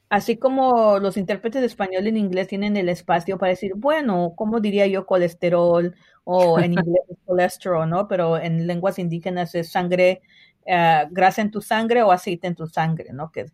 [0.09, 4.61] así como los intérpretes de español en inglés tienen el espacio para decir, bueno, ¿cómo
[4.61, 5.97] diría yo colesterol?
[6.23, 8.07] O en inglés es colesterol, ¿no?
[8.07, 10.23] Pero en lenguas indígenas es sangre,
[10.61, 13.33] uh, grasa en tu sangre o aceite en tu sangre, ¿no?
[13.33, 13.47] Que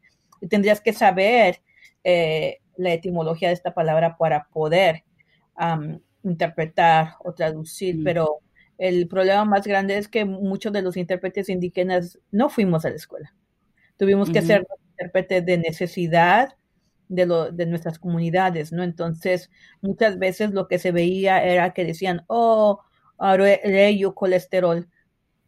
[0.51, 1.63] tendrías que saber
[2.05, 5.05] eh, la etimología de esta palabra para poder
[5.59, 8.05] um, interpretar o traducir, mm.
[8.05, 8.41] pero
[8.77, 12.97] el problema más grande es que muchos de los intérpretes indígenas no fuimos a la
[12.97, 13.35] escuela.
[13.97, 14.47] Tuvimos que uh -huh.
[14.47, 16.57] ser intérpretes de necesidad
[17.09, 18.83] de, lo, de nuestras comunidades, ¿no?
[18.83, 22.81] Entonces, muchas veces lo que se veía era que decían, oh,
[23.97, 24.89] yo colesterol,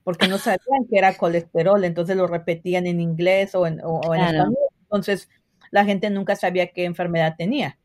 [0.04, 4.14] porque no sabían que era colesterol, entonces lo repetían en inglés o en, o, o
[4.14, 4.38] en claro.
[4.38, 4.56] español.
[4.82, 5.28] Entonces,
[5.70, 7.78] la gente nunca sabía qué enfermedad tenía.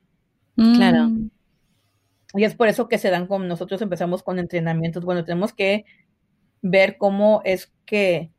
[0.56, 1.10] Claro.
[2.34, 5.04] Y es por eso que se dan con nosotros empezamos con entrenamientos.
[5.04, 5.86] Bueno, tenemos que
[6.62, 8.32] ver cómo es que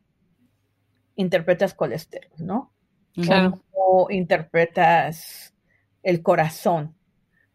[1.17, 2.73] interpretas colesterol, ¿no?
[3.15, 3.63] Claro.
[3.71, 5.55] Cómo interpretas
[6.03, 6.95] el corazón.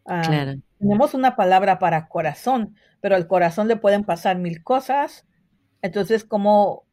[0.04, 0.54] Claro.
[0.80, 5.26] Tenemos una palabra para corazón, pero al corazón le pueden pasar mil cosas.
[5.82, 6.86] Entonces, ¿cómo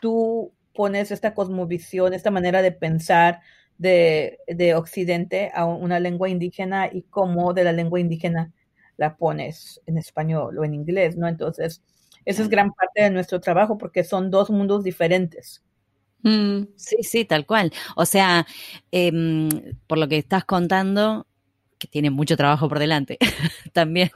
[0.00, 3.40] tú pones esta cosmovisión, esta manera de pensar
[3.78, 8.52] de, de Occidente a una lengua indígena y cómo de la lengua indígena
[8.96, 11.26] la pones en español o en inglés, ¿no?
[11.26, 11.82] Entonces,
[12.24, 15.62] esa es gran parte de nuestro trabajo porque son dos mundos diferentes.
[16.24, 17.72] Mm, sí, sí, tal cual.
[17.96, 18.46] O sea,
[18.90, 19.12] eh,
[19.86, 21.26] por lo que estás contando,
[21.78, 23.18] que tiene mucho trabajo por delante,
[23.72, 24.10] también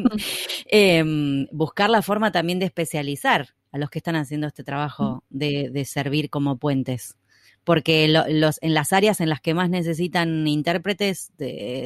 [0.67, 1.05] eh,
[1.53, 5.85] buscar la forma también de especializar a los que están haciendo este trabajo de, de
[5.85, 7.17] servir como puentes.
[7.63, 11.33] Porque lo, los, en las áreas en las que más necesitan intérpretes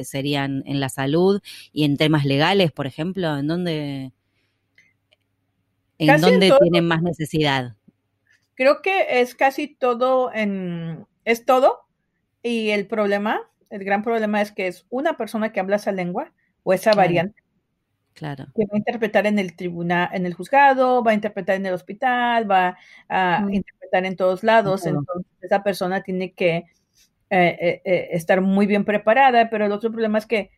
[0.05, 1.41] serían en la salud
[1.73, 4.13] y en temas legales, por ejemplo, ¿en dónde?
[5.97, 7.75] ¿En Casi tienen más necesidad?
[8.55, 11.79] Creo que es casi todo en, es todo.
[12.43, 16.33] Y el problema, el gran problema es que es una persona que habla esa lengua
[16.63, 16.97] o esa Claro.
[16.97, 17.43] variante
[18.13, 18.45] Claro.
[18.55, 21.73] que va a interpretar en el tribunal, en el juzgado, va a interpretar en el
[21.73, 22.77] hospital, va
[23.09, 23.53] a Mm.
[23.55, 24.85] interpretar en todos lados.
[24.85, 26.65] Entonces, esa persona tiene que
[27.35, 30.51] eh, eh, eh, estar muy bien preparada, pero el otro problema es que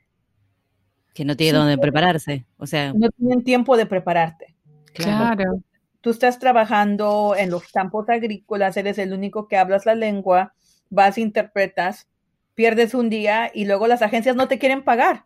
[1.13, 1.58] Que no tiene Sí.
[1.58, 2.45] dónde prepararse.
[2.58, 4.53] O sea, no tienen tiempo de prepararte.
[4.93, 5.36] claro.
[5.38, 5.62] Claro.
[6.05, 10.53] Tú estás trabajando en los campos agrícolas, eres el único que hablas la lengua,
[10.91, 12.07] vas, interpretas,
[12.53, 15.25] pierdes un día y luego las agencias no te quieren pagar.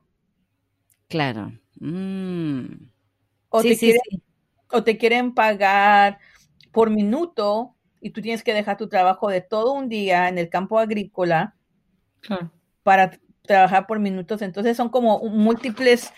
[1.09, 1.51] Claro.
[1.81, 2.87] Mm.
[3.49, 4.21] O, Sí, te sí, quieren, sí.
[4.71, 6.19] o te quieren pagar
[6.71, 10.47] por minuto y tú tienes que dejar tu trabajo de todo un día en el
[10.47, 11.55] campo agrícola
[12.21, 12.53] Claro.
[12.83, 14.41] para trabajar por minutos.
[14.41, 16.13] Entonces son como múltiples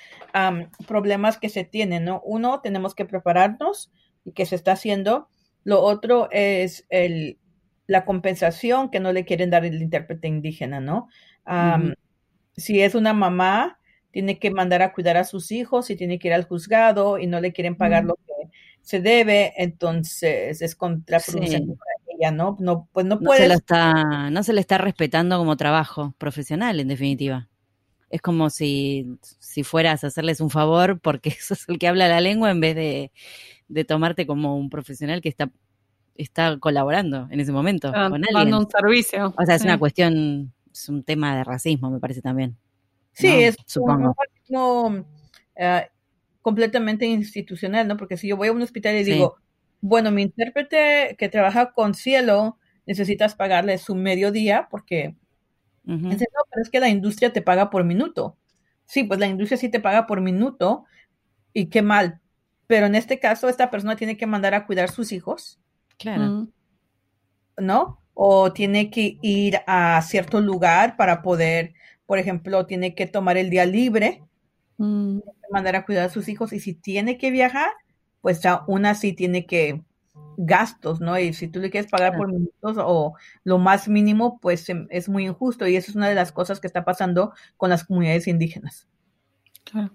[0.88, 2.21] problemas que se tienen, ¿no?
[2.24, 3.91] Uno, tenemos que prepararnos
[4.24, 5.28] y que se está haciendo.
[5.64, 7.38] Lo otro es el,
[7.88, 11.08] la compensación que no le quieren dar el intérprete indígena, ¿no?
[12.56, 13.80] Si es una mamá,
[14.12, 17.28] tiene que mandar a cuidar a sus hijos y tiene que ir al juzgado y
[17.28, 18.50] no le quieren pagar lo que
[18.82, 21.78] se debe, entonces es contraproducente Sí.
[21.78, 22.58] para ella, ¿no?
[22.60, 26.80] No, pues no No se, lo está, no se le está respetando como trabajo profesional,
[26.80, 27.48] en definitiva.
[28.10, 29.08] Es como si,
[29.40, 32.76] si fueras a hacerles un favor porque sos el que habla la lengua en vez
[32.76, 33.12] de,
[33.72, 35.50] de tomarte como un profesional que está,
[36.16, 38.56] está colaborando en ese momento Están con dando alguien.
[38.58, 39.34] un servicio.
[39.38, 39.68] O sea, es Sí.
[39.68, 42.58] una cuestión, es un tema de racismo, me parece también.
[43.14, 43.34] Sí, ¿no?
[43.36, 44.08] es un- Supongo.
[44.10, 45.06] un racismo,
[45.56, 45.88] eh,
[46.42, 47.98] completamente institucional, ¿no?
[47.98, 49.12] Porque si yo voy a un hospital y Sí.
[49.14, 49.36] digo,
[49.82, 55.16] bueno, mi intérprete que trabaja con cielo, necesitas pagarle su mediodía porque
[55.84, 58.38] dice, no, pero es que la industria te paga por minuto.
[58.86, 60.86] Sí, pues la industria sí te paga por minuto
[61.54, 62.21] y qué mal.
[62.72, 65.60] Pero en este caso, esta persona tiene que mandar a cuidar sus hijos,
[66.00, 66.24] Claro.
[66.24, 66.52] Mm.
[67.58, 68.00] ¿no?
[68.14, 71.74] O tiene que ir a cierto lugar para poder,
[72.06, 74.24] por ejemplo, tiene que tomar el día libre
[74.78, 75.20] Mm.
[75.52, 77.72] mandar a cuidar a sus hijos y si tiene que viajar,
[78.22, 79.82] pues aún así tiene que
[80.38, 81.20] gastos, ¿no?
[81.20, 82.24] Y si tú le quieres pagar Claro.
[82.24, 86.16] por minutos o lo más mínimo, pues es muy injusto y eso es una de
[86.16, 88.88] las cosas que está pasando con las comunidades indígenas.
[89.66, 89.92] Claro.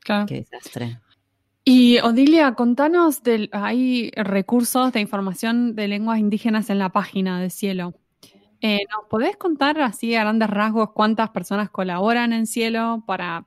[0.00, 0.24] Claro.
[0.26, 0.98] Qué desastre.
[1.68, 7.50] Y Odilia, contanos del, hay recursos de información de lenguas indígenas en la página de
[7.50, 7.92] Cielo.
[8.60, 13.46] Eh, ¿Nos podés contar así a grandes rasgos cuántas personas colaboran en Cielo para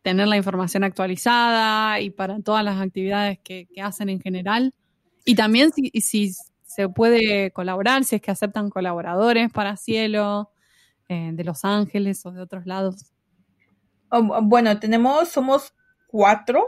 [0.00, 4.72] tener la información actualizada y para todas las actividades que, hacen en general?
[5.26, 6.32] Y también si,
[6.64, 10.52] se puede colaborar, si es que aceptan colaboradores para Cielo,
[11.06, 13.12] eh, de Los Ángeles o de otros lados.
[14.10, 15.74] Um, Bueno, tenemos, somos
[16.06, 16.66] cuatro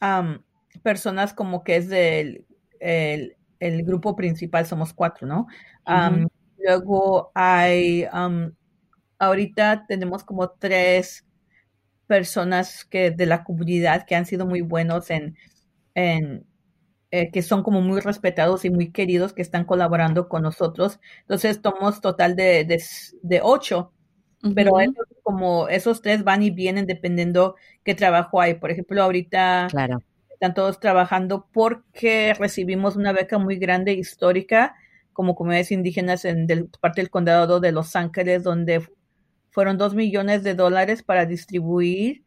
[0.00, 0.44] am,
[0.82, 2.46] personas como que es del
[2.80, 5.46] el, el grupo principal, somos cuatro, ¿no?
[6.58, 8.54] Luego hay, am,
[9.18, 11.26] ahorita tenemos como tres
[12.06, 15.36] personas que de la comunidad que han sido muy buenos en,
[15.94, 16.46] en
[17.12, 21.00] eh, que son como muy respetados y muy queridos que están colaborando con nosotros.
[21.22, 22.82] Entonces, tomamos total de, de,
[23.22, 23.92] de ocho
[24.54, 24.72] pero
[25.22, 28.54] como esos tres van y vienen dependiendo qué trabajo hay.
[28.54, 29.98] Por ejemplo, ahorita Claro.
[30.30, 34.74] están todos trabajando porque recibimos una beca muy grande histórica
[35.12, 38.92] como comunidades indígenas en del, parte del condado de Los Ángeles, donde fu-
[39.50, 42.22] fueron dos millones de dólares para distribuir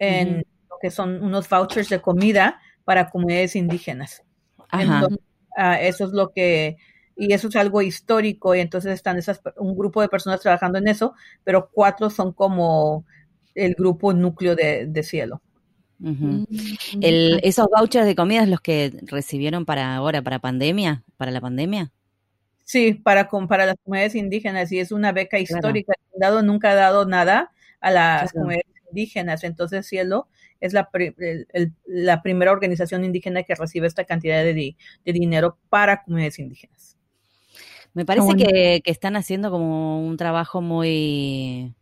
[0.00, 4.24] en lo que son unos vouchers de comida para comunidades indígenas.
[4.68, 4.82] Ajá.
[4.82, 5.20] Entonces,
[5.56, 6.76] ah, eso es lo que,
[7.16, 10.88] y eso es algo histórico, y entonces están esas, un grupo de personas trabajando en
[10.88, 13.04] eso, pero cuatro son como
[13.54, 15.42] el grupo núcleo de, de cielo.
[15.98, 16.44] Mm.
[17.00, 21.04] El, ¿Esos vouchers de comida es los que recibieron para ahora, para pandemia?
[21.16, 21.92] ¿Para la pandemia?
[22.64, 25.92] Sí, para, con- para las comunidades indígenas, y es una beca histórica.
[25.92, 28.32] El condado nunca ha dado nada a las Claro.
[28.46, 30.28] comunidades indígenas, entonces Cielo
[30.60, 34.76] es la, pri- el- el- la primera organización indígena que recibe esta cantidad de, di-
[35.04, 36.81] de dinero para comunidades indígenas.
[37.94, 38.44] Me parece bueno.
[38.44, 41.74] que, que están haciendo como un trabajo muy,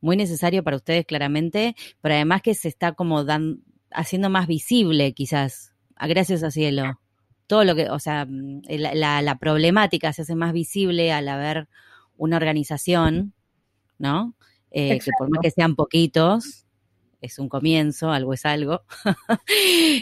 [0.00, 5.12] muy necesario para ustedes, claramente, pero además que se está como dan, haciendo más visible,
[5.12, 7.00] quizás, a- gracias a Cielo.
[7.46, 11.28] Todo lo que, o sea, mm, la, la- la problemática se hace más visible al
[11.28, 11.68] haber
[12.16, 13.32] una organización,
[13.98, 14.34] ¿no?
[14.70, 16.63] Eh, que por más que sean poquitos,
[17.24, 18.82] es un comienzo, algo es algo.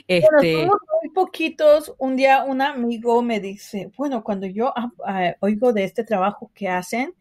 [0.08, 1.94] Bueno, este, somos muy poquitos.
[1.98, 6.50] Un día un amigo me dice, bueno, cuando yo ah, ah, oigo de este trabajo
[6.54, 7.14] que hacen,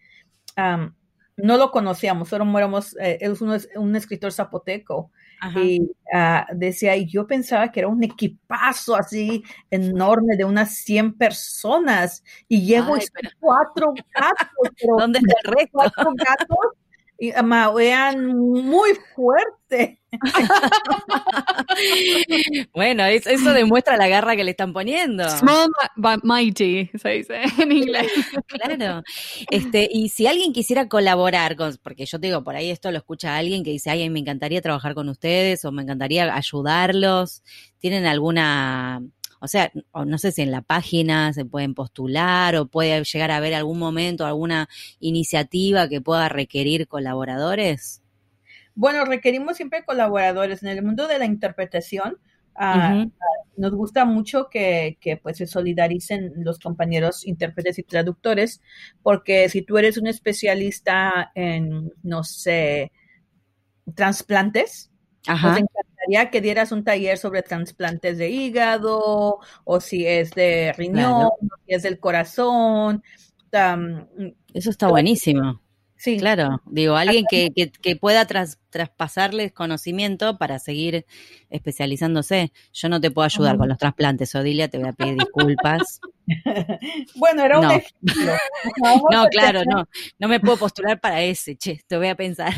[1.38, 5.12] no lo conocíamos, solo éramos, eh, es un, un escritor zapoteco.
[5.56, 11.18] y ah, decía, y yo pensaba que era un equipazo así enorme de unas 100
[11.18, 12.96] personas y llevo
[13.40, 14.72] cuatro gatos.
[14.98, 15.72] ¿Dónde está el resto?
[15.72, 16.82] Cuatro gatos
[17.22, 17.32] y
[17.76, 20.02] vean muy fuerte.
[22.74, 25.30] bueno, eso, demuestra la garra que le están poniendo.
[25.30, 28.12] Small but mighty, se dice en inglés.
[28.48, 29.04] claro.
[29.52, 32.98] Este, y si alguien quisiera colaborar con, porque yo te digo, por ahí esto lo
[32.98, 37.44] escucha alguien que dice, ay, me encantaría trabajar con ustedes o me encantaría ayudarlos.
[37.78, 39.04] ¿Tienen alguna
[39.42, 39.72] o sea,
[40.06, 43.80] no sé si en la página se pueden postular o puede llegar a haber algún
[43.80, 44.70] momento, alguna
[45.00, 48.04] iniciativa que pueda requerir colaboradores.
[48.76, 50.62] Bueno, requerimos siempre colaboradores.
[50.62, 52.20] En el mundo de la interpretación,
[52.56, 53.08] ah,
[53.58, 58.62] nos gusta mucho que, pues se solidaricen los compañeros intérpretes y traductores,
[59.02, 62.92] porque si tú eres un especialista en, no sé,
[63.96, 64.91] trasplantes,
[65.28, 65.58] Ajá
[66.32, 71.74] que dieras un taller sobre trasplantes de hígado, o si es de riñón, o si
[71.74, 73.04] es del corazón.
[74.54, 75.62] Eso está buenísimo.
[76.02, 76.18] Sí.
[76.18, 81.06] Claro, digo, alguien que, que, pueda traspasarles conocimiento para seguir
[81.52, 82.52] especializándose.
[82.74, 86.02] Yo no te puedo ayudar con los trasplantes, Odilia, te voy a pedir disculpas.
[87.18, 87.72] bueno, era un no.
[87.74, 88.34] ejemplo.
[89.12, 89.88] no, claro, no.
[90.18, 92.52] No me puedo postular para ese, che, te voy a pensar.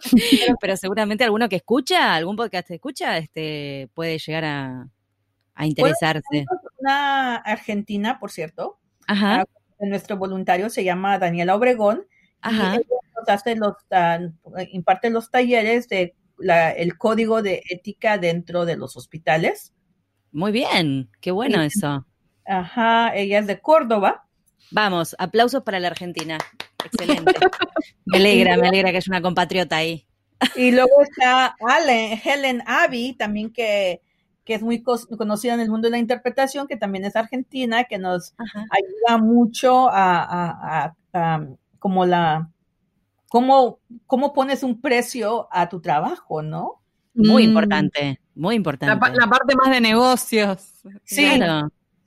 [0.60, 4.88] Pero seguramente alguno que escucha, algún podcast que escucha, este, puede llegar a,
[5.54, 6.46] a interesarse.
[6.78, 8.80] una argentina, por cierto.
[9.06, 9.44] Ajá.
[9.78, 12.06] Nuestro voluntario se llama Daniela Obregón
[12.42, 12.76] Ajá.
[12.76, 13.74] nos hace los,
[14.72, 16.14] imparte los talleres de
[16.76, 19.72] el código de ética dentro de los hospitales.
[20.32, 22.06] Muy bien, qué bueno eso.
[22.46, 24.26] Ajá, ella es de Córdoba.
[24.70, 26.38] Vamos, aplausos para la Argentina.
[26.84, 27.32] Excelente.
[28.06, 30.06] me alegra, me alegra que haya una compatriota ahí.
[30.56, 31.54] Y luego está
[32.24, 34.00] Helen Abbey, también que,
[34.44, 37.98] que es muy conocida en el mundo de la interpretación, que también es argentina, que
[37.98, 40.94] nos ayuda mucho a,
[41.82, 42.48] como la,
[43.28, 46.80] cómo, cómo pones un precio a tu trabajo, ¿no?
[47.12, 47.48] Muy mm.
[47.48, 48.94] importante, muy importante.
[48.94, 50.72] La, parte más de negocios.
[51.02, 51.28] Sí,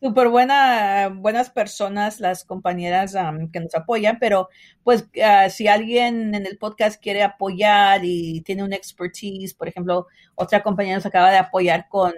[0.01, 3.17] súper buena, buenas personas las compañeras
[3.51, 4.47] que nos apoyan, pero
[4.83, 10.07] pues ah, si alguien en el podcast quiere apoyar y tiene una expertise, por ejemplo,
[10.35, 12.13] otra compañera nos acaba de apoyar con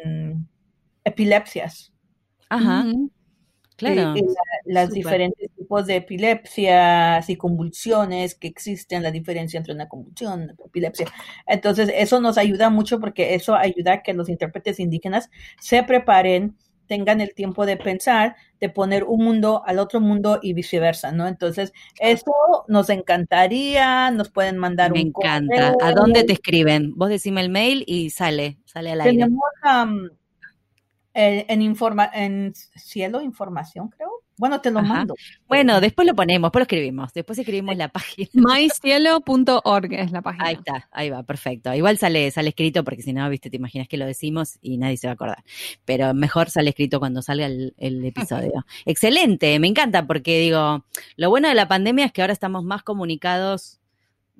[1.04, 1.92] epilepsias.
[2.50, 2.86] Ajá.
[3.78, 4.16] Claro.
[4.66, 10.44] las diferentes tipos de epilepsias y convulsiones que existen, la diferencia entre una convulsión y
[10.46, 11.08] una epilepsia.
[11.46, 16.56] Entonces, eso nos ayuda mucho porque eso ayuda a que los intérpretes indígenas se preparen,
[16.88, 21.28] tengan el tiempo de pensar, de poner un mundo al otro mundo y viceversa, ¿no?
[21.28, 22.32] Entonces, eso
[22.70, 25.76] nos encantaría, nos pueden mandar Me encanta.
[25.82, 26.94] ¿A dónde te escriben?
[26.96, 29.26] Vos decime el mail y sale, sale al aire.
[29.26, 29.42] Tenemos
[31.14, 34.12] en, informa en cielo información, creo.
[34.38, 35.16] Bueno, te lo mando.
[35.48, 38.30] Bueno, después lo ponemos, después lo escribimos, después escribimos la página.
[38.34, 40.46] mycielo.org es la página.
[40.46, 41.74] Ahí está, ahí va, perfecto.
[41.74, 44.98] Igual sale, sale escrito porque si no, viste, te imaginas que lo decimos y nadie
[44.98, 45.44] se va a acordar.
[45.86, 48.66] Pero mejor sale escrito cuando salga el, el episodio.
[48.86, 50.86] Excelente, me encanta porque digo,
[51.16, 53.80] lo bueno de la pandemia es que ahora estamos más comunicados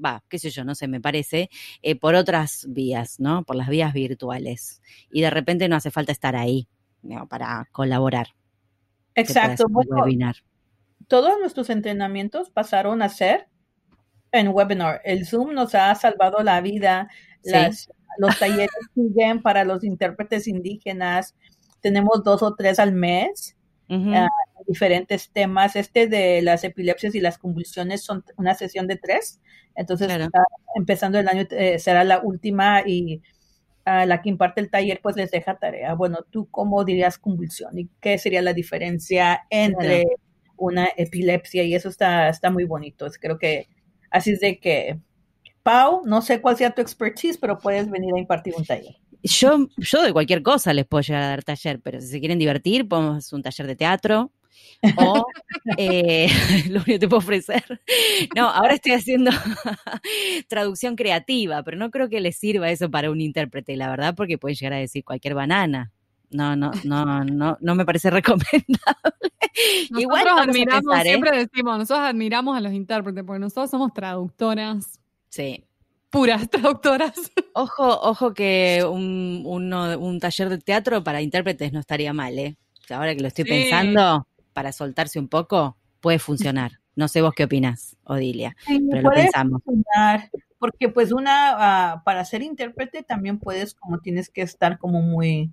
[0.04, 1.50] va, qué sé yo, no sé, me parece,
[1.82, 3.44] eh, por otras vías, ¿no?
[3.44, 4.82] Por las vías virtuales.
[5.12, 6.68] Y de repente no hace falta estar ahí
[7.30, 8.37] para colaborar.
[9.18, 9.66] Exacto.
[9.70, 10.06] Bueno,
[11.08, 13.48] todos nuestros entrenamientos pasaron a ser
[14.32, 15.02] en webinar.
[15.04, 17.10] El Zoom nos ha salvado la vida.
[17.44, 21.36] Las, los talleres siguen para los intérpretes indígenas.
[21.82, 23.58] Tenemos dos o tres al mes
[24.68, 25.76] diferentes temas.
[25.76, 29.42] Este de las epilepsias y las convulsiones son una sesión de tres,
[29.76, 30.10] entonces
[30.76, 33.22] empezando el año eh, será la última y
[33.88, 35.94] a la que imparte el taller pues les deja tarea.
[35.94, 40.06] Bueno, ¿tú cómo dirías convulsión y qué sería la diferencia entre
[40.58, 41.64] una epilepsia?
[41.64, 43.08] Y eso está, está muy bonito.
[43.20, 43.70] Creo que
[44.12, 45.00] así es de que,
[45.64, 48.98] Pau, no sé cuál sea tu expertise, pero puedes venir a impartir un taller.
[49.24, 52.40] Yo, yo de cualquier cosa les puedo llegar a dar taller, pero si se quieren
[52.40, 54.34] divertir, podemos un taller de teatro,
[54.98, 55.26] o
[55.78, 56.28] eh,
[56.70, 57.64] lo único que te puedo ofrecer.
[58.36, 59.32] No, ahora estoy haciendo
[60.48, 64.38] traducción creativa, pero no creo que les sirva eso para un intérprete, la verdad, porque
[64.38, 65.92] pueden llegar a decir cualquier banana.
[66.30, 68.68] No, no, no, no, no me parece recomendable.
[69.90, 71.04] Igual admiramos, ¿eh?
[71.04, 75.00] siempre decimos, nosotros admiramos a los intérpretes, porque nosotros somos traductoras.
[75.30, 75.64] Sí.
[76.10, 77.14] Puras traductoras.
[77.54, 82.56] Ojo, ojo que un, un taller de teatro para intérpretes no estaría mal, ¿eh?
[82.90, 84.26] Ahora que lo estoy pensando,
[84.58, 86.80] para soltarse un poco, puede funcionar.
[86.96, 88.56] No sé vos qué opinas, Odilia,
[88.90, 89.62] pero lo pensamos.
[90.58, 95.52] porque pues una, ah, para ser intérprete también puedes, como tienes que estar como muy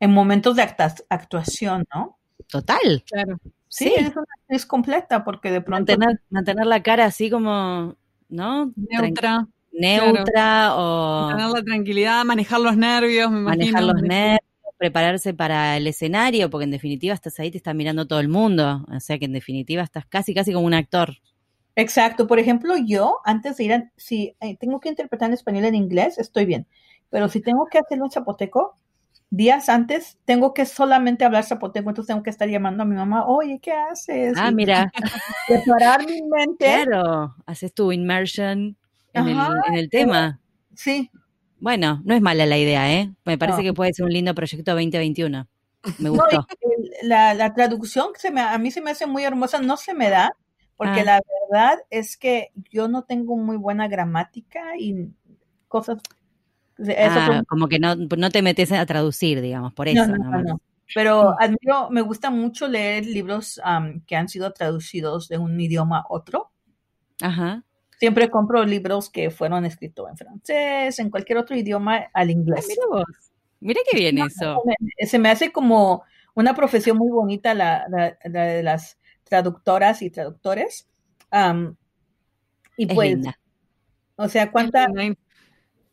[0.00, 2.16] en momentos de actuación, ¿no?
[2.48, 3.04] Total.
[3.10, 3.36] Claro.
[3.68, 5.92] Sí, es una actriz completa, porque de pronto...
[5.92, 7.94] Mantener, mantener la cara así como,
[8.30, 8.72] ¿no?
[8.74, 9.46] Neutra.
[9.70, 11.28] Neutra o...
[11.28, 13.92] Tener la tranquilidad, manejar los nervios, me manejar imagino.
[13.92, 14.40] los nervios,
[14.76, 18.84] prepararse para el escenario, porque en definitiva estás ahí, te está mirando todo el mundo.
[18.94, 21.16] O sea que en definitiva estás casi, casi como un actor.
[21.74, 22.26] Exacto.
[22.26, 25.74] Por ejemplo, yo, antes de ir a, si eh, tengo que interpretar en español en
[25.74, 26.66] inglés, estoy bien.
[27.10, 28.76] Pero si tengo que hacerlo en zapoteco,
[29.30, 33.26] días antes tengo que solamente hablar zapoteco, entonces tengo que estar llamando a mi mamá,
[33.26, 34.34] oye, ¿qué haces?
[34.36, 34.92] Ah, Y mira.
[35.48, 36.64] Preparar mi mente.
[36.64, 38.76] Claro, haces tu immersion
[39.12, 40.40] en, el, en el tema.
[40.74, 41.10] Sí,
[41.58, 43.12] Bueno, no es mala la idea, ¿eh?
[43.24, 43.64] Me parece No.
[43.64, 45.46] que puede ser un lindo proyecto 2021.
[45.98, 46.46] Me No, gustó.
[46.60, 49.94] el- la, la traducción se me, a mí se me hace muy hermosa, no se
[49.94, 50.32] me da,
[50.76, 51.04] porque Ah.
[51.04, 55.08] la verdad es que yo no tengo muy buena gramática y
[55.68, 55.98] cosas.
[56.78, 60.06] Eso Ah, fue- como que no, no te metes a traducir, digamos, por eso.
[60.06, 60.60] no, no, no, no.
[60.94, 66.00] Pero admiro, me gusta mucho leer libros am, que han sido traducidos de un idioma
[66.00, 66.50] a otro.
[67.22, 67.64] Ajá.
[67.98, 72.66] Siempre compro libros que fueron escritos en francés, en cualquier otro idioma al Ah, inglés.
[72.68, 73.04] mira vos.
[73.60, 74.62] Mira qué bien eso.
[74.66, 76.02] Me- se me hace como
[76.34, 80.86] una profesión muy bonita la, la- la de las traductoras y traductores.
[82.76, 83.38] Y Es pues, linda.
[84.16, 84.86] o sea, ¿cuánta,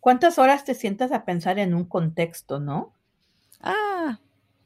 [0.01, 2.93] ¿cuántas horas te sientas a pensar en un contexto, no?
[3.62, 4.20] Ah.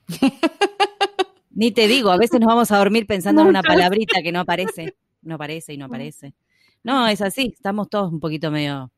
[1.52, 4.40] Ni te digo, a veces nos vamos a dormir pensando en una palabrita que no
[4.40, 6.34] aparece, no aparece y no aparece.
[6.84, 8.92] No, es así, estamos todos un poquito medio,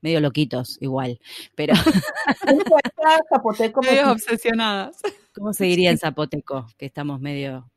[0.00, 1.18] medio loquitos igual.
[1.54, 1.74] Pero,
[2.46, 5.00] medios Porque obsesionadas.
[5.34, 6.66] ¿cómo se diría en zapoteco?
[6.76, 7.70] Que estamos medio,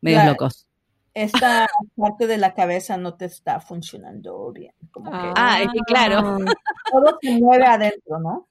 [0.00, 0.66] medio La- locos.
[1.14, 4.74] Esta parte de la cabeza no te está funcionando bien.
[4.90, 6.20] Como que Ah, es que claro.
[6.92, 8.48] todo se mueve adentro, ¿no?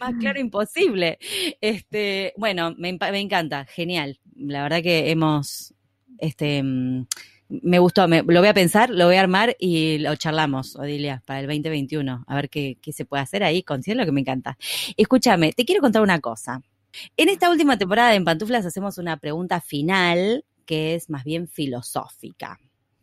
[0.00, 1.18] Más claro imposible.
[1.60, 4.18] Este, bueno, me, me encanta, genial.
[4.34, 5.74] La verdad que hemos,
[6.16, 7.06] este, mm,
[7.48, 11.22] me gustó, me- lo voy a pensar, lo voy a armar y lo charlamos, Odilia,
[11.26, 14.56] para el 2021, a ver qué, se puede hacer ahí con Cielo, que me encanta.
[14.96, 16.62] Escúchame, te quiero contar una cosa.
[17.16, 21.48] En esta última temporada de En Pantuflas hacemos una pregunta final que es más bien
[21.48, 22.58] filosófica,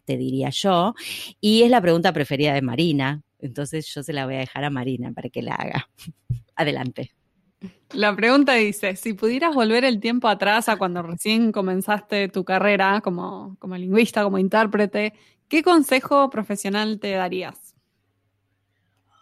[0.05, 0.93] te diría yo,
[1.41, 4.69] y es la pregunta preferida de Marina, entonces yo se la voy a dejar a
[4.69, 5.89] Marina para que la haga.
[6.55, 7.15] Adelante.
[7.93, 13.01] La pregunta dice, si pudieras volver el tiempo atrás a cuando recién comenzaste tu carrera
[13.01, 15.13] como, como lingüista, como intérprete,
[15.47, 17.75] ¿qué consejo profesional te darías?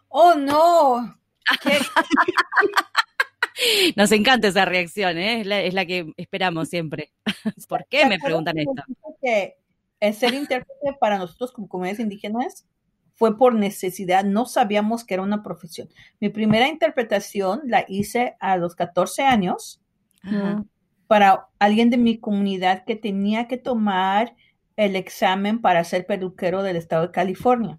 [0.10, 1.18] Oh, no.
[3.96, 5.42] Nos encanta esa reacción, ¿eh?
[5.42, 7.12] es, la, es la que esperamos siempre.
[7.68, 8.84] ¿Por qué me preguntan esto?
[9.22, 9.58] Que
[10.00, 12.66] el ser intérprete para nosotros como comunidades indígenas
[13.14, 15.90] fue por necesidad, no sabíamos que era una profesión.
[16.20, 19.82] Mi primera interpretación la hice a los 14 años
[20.24, 20.64] Ajá.
[21.08, 24.36] para alguien de mi comunidad que tenía que tomar
[24.76, 27.78] el examen para ser peluquero del estado de California.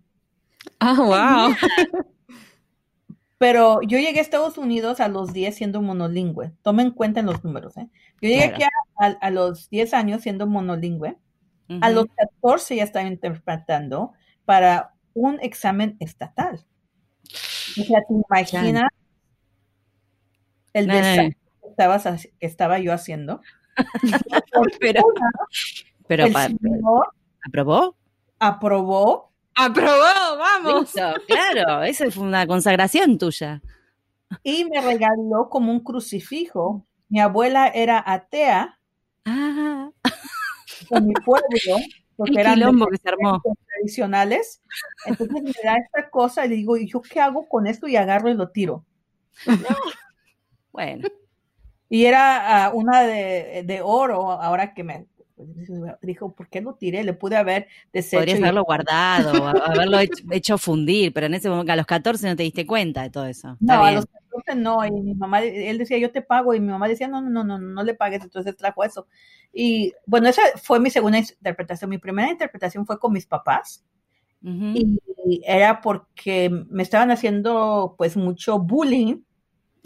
[0.78, 1.54] Ah, wow.
[3.38, 6.52] Pero yo llegué a Estados Unidos a los 10 siendo monolingüe.
[6.62, 7.76] Tomen en cuenta en los números.
[7.76, 7.88] ¿eh?
[8.22, 8.54] Yo llegué Claro.
[8.54, 8.64] aquí
[8.98, 11.16] a, a- a los 10 años siendo monolingüe.
[11.80, 14.12] A los 14 ya estaba interpretando
[14.44, 16.64] para un examen estatal.
[17.80, 18.90] O sea, te imaginas
[20.72, 23.40] el desastre que, estabas haci- que estaba yo haciendo.
[24.80, 25.02] Pero,
[26.06, 27.08] pero el pa- señor
[27.44, 27.96] ¿aprobó?
[28.38, 30.38] aprobó ¡Aprobado!
[30.38, 30.80] ¡Vamos!
[30.94, 33.62] Listo, claro, esa fue una consagración tuya.
[34.42, 36.84] y me regaló como un crucifijo.
[37.08, 38.78] Mi abuela era atea
[39.24, 39.90] Ah,
[40.90, 41.76] en mi pueblo,
[42.16, 43.42] porque el quilombo que se armó.
[43.66, 44.62] tradicionales.
[45.06, 47.88] Entonces me da esta cosa y le digo, ¿y yo qué hago con esto?
[47.88, 48.84] Y agarro y lo tiro.
[50.72, 51.08] Bueno,
[51.88, 55.06] Y era ah, una de, de oro, ahora que me
[56.02, 57.04] dijo, ¿por qué lo tiré?
[57.04, 58.18] Le pude haber deshecho.
[58.18, 61.86] podrías y- haberlo guardado, a- haberlo hecho, hecho fundir, pero en ese momento, a los
[61.86, 63.56] 14 no te diste cuenta de todo eso.
[63.60, 66.68] No, a los 14 no, y mi mamá, él decía, yo te pago, y mi
[66.68, 69.06] mamá decía, no, no, no, no, no le pagues, entonces trajo eso.
[69.52, 71.90] Y bueno, esa fue mi segunda interpretación.
[71.90, 73.84] Mi primera interpretación fue con mis papás,
[74.42, 79.22] y era porque me estaban haciendo pues mucho bullying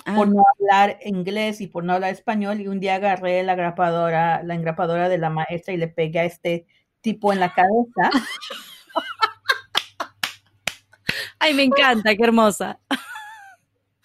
[0.04, 3.54] Ah, por no hablar inglés y por no hablar español, y un día agarré la
[3.54, 6.66] grapadora, la engrapadora de la maestra y le pegué a este
[7.02, 8.10] tipo en la cabeza.
[11.38, 12.80] Ay, me encanta, qué hermosa.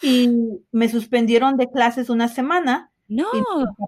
[0.04, 0.30] Y
[0.72, 3.44] me suspendieron de clases una semana No, y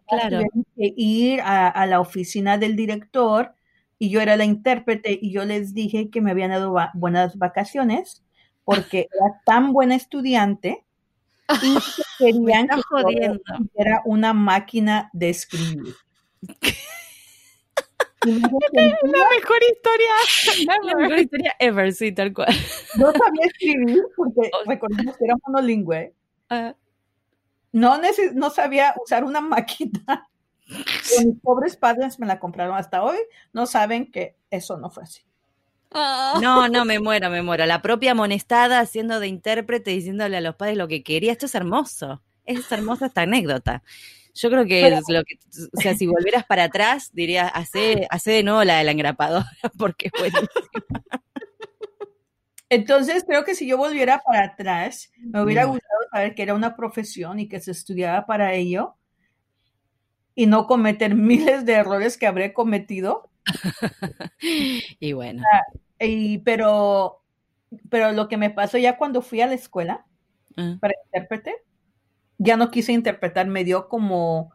[0.07, 0.38] claro.
[0.38, 3.53] tuvieron que ir a, a la oficina del director
[3.99, 8.24] y yo era la intérprete y yo les dije que me habían dado buenas vacaciones
[8.63, 10.86] porque era tan buena estudiante
[11.61, 11.76] y
[12.18, 13.39] querían que
[13.76, 15.95] era una máquina de escribir.
[19.03, 20.11] la mejor historia.
[20.65, 22.53] La mejor historia ever, sí, tal cual.
[22.97, 26.13] No sabía escribir porque recordemos que era monolingüe.
[26.49, 26.76] Ah.
[27.71, 27.99] No,
[28.34, 30.30] no sabía usar una máquina.
[30.67, 33.17] Mis pobres padres me la compraron hasta hoy.
[33.53, 35.21] No saben que eso no fue así.
[35.91, 36.39] Ah.
[36.41, 37.65] No, no, me muero, me muero.
[37.65, 41.32] La propia amonestada haciendo de intérprete, diciéndole a los padres lo que quería.
[41.32, 42.21] Esto es hermoso.
[42.45, 43.84] Es hermosa esta anécdota.
[44.36, 45.39] Yo creo que, es lo que,
[45.71, 49.49] o sea, si volvieras para atrás, diría, hace, hace de nuevo la de la engrapadora,
[49.79, 50.29] porque fue
[52.69, 56.75] Entonces, creo que si yo volviera para atrás, me hubiera gustado saber que era una
[56.75, 58.95] profesión y que se estudiaba para ello
[60.36, 63.29] y no cometer miles de errores que habré cometido.
[64.99, 65.43] y bueno.
[65.97, 67.21] Y, pero,
[67.89, 70.05] pero lo que me pasó ya cuando fui a la escuela
[70.57, 70.75] ah.
[70.81, 71.55] para intérprete,
[72.38, 74.51] ya no quise interpretar, me dio como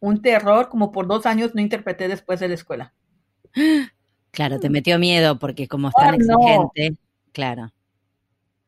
[0.00, 2.94] un terror, como por dos años no interpreté después de la escuela.
[4.30, 6.98] Claro, te metió miedo porque como es tan ah, exigente,
[7.32, 7.72] claro.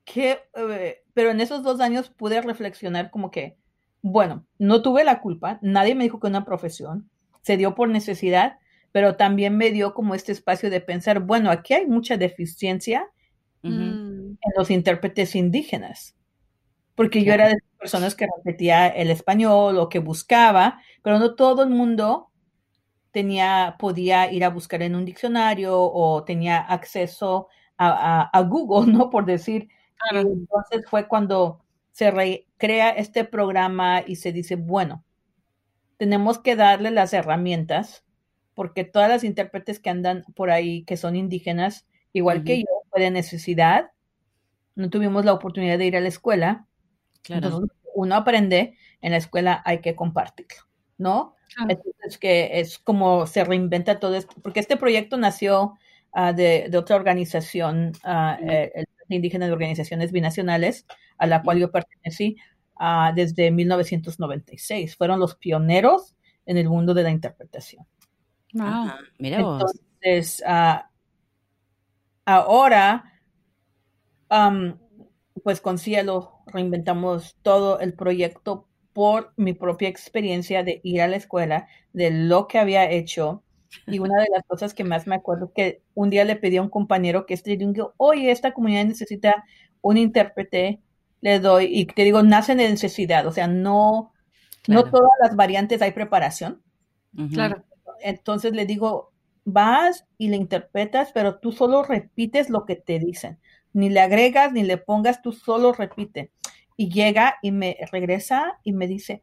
[0.05, 3.57] Que, eh, pero en esos dos años pude reflexionar como que,
[4.01, 7.11] bueno, no tuve la culpa, nadie me dijo que una profesión,
[7.43, 8.59] se dio por necesidad,
[8.93, 13.07] pero también me dio como este espacio de pensar, bueno, aquí hay mucha deficiencia
[13.63, 16.17] en los intérpretes indígenas
[16.97, 21.63] porque yo era de personas que repetía el español o que buscaba, pero no todo
[21.63, 22.31] el mundo
[23.13, 29.09] tenía, podía ir a buscar en un diccionario o tenía acceso a, Google, ¿no?
[29.11, 29.69] Por decir.
[30.13, 35.05] Entonces fue cuando se crea este programa y se dice, bueno,
[35.97, 38.05] tenemos que darle las herramientas,
[38.55, 43.01] porque todas las intérpretes que andan por ahí, que son indígenas, igual que yo, fue
[43.01, 43.93] de necesidad,
[44.75, 46.67] no tuvimos la oportunidad de ir a la escuela,
[47.35, 50.63] entonces, uno aprende, en la escuela hay que compartirlo,
[50.99, 51.35] ¿no?
[51.69, 55.75] Entonces, que es como se reinventa todo esto, porque este proyecto nació
[56.13, 60.87] ah, de, otra organización, uh, el Indígena de Organizaciones Binacionales,
[61.19, 62.37] a la cual yo pertenecí
[62.79, 64.97] uh, desde 1996.
[64.97, 67.87] Fueron los pioneros en el mundo de la interpretación.
[68.53, 68.91] Wow.
[69.19, 70.43] Mira Entonces,
[72.25, 73.05] ahora,
[75.47, 81.15] pues con Cielo reinventamos todo el proyecto por mi propia experiencia de ir a la
[81.15, 83.45] escuela, de lo que había hecho.
[83.87, 86.63] Y una de las cosas que más me acuerdo que un día le pedí a
[86.63, 89.45] un compañero que es trilingüe, oye, esta comunidad necesita
[89.83, 90.81] un intérprete,
[91.21, 94.13] le doy, y te digo, nace de necesidad, o sea, no,
[94.67, 96.61] no todas las variantes hay preparación.
[97.33, 97.63] Claro.
[98.01, 99.13] Entonces le digo,
[99.45, 103.39] vas y le interpretas, pero tú solo repites lo que te dicen
[103.77, 106.33] ni le agregas ni le pongas, tú solo repite.
[106.77, 109.23] Y llega y me regresa y me dice,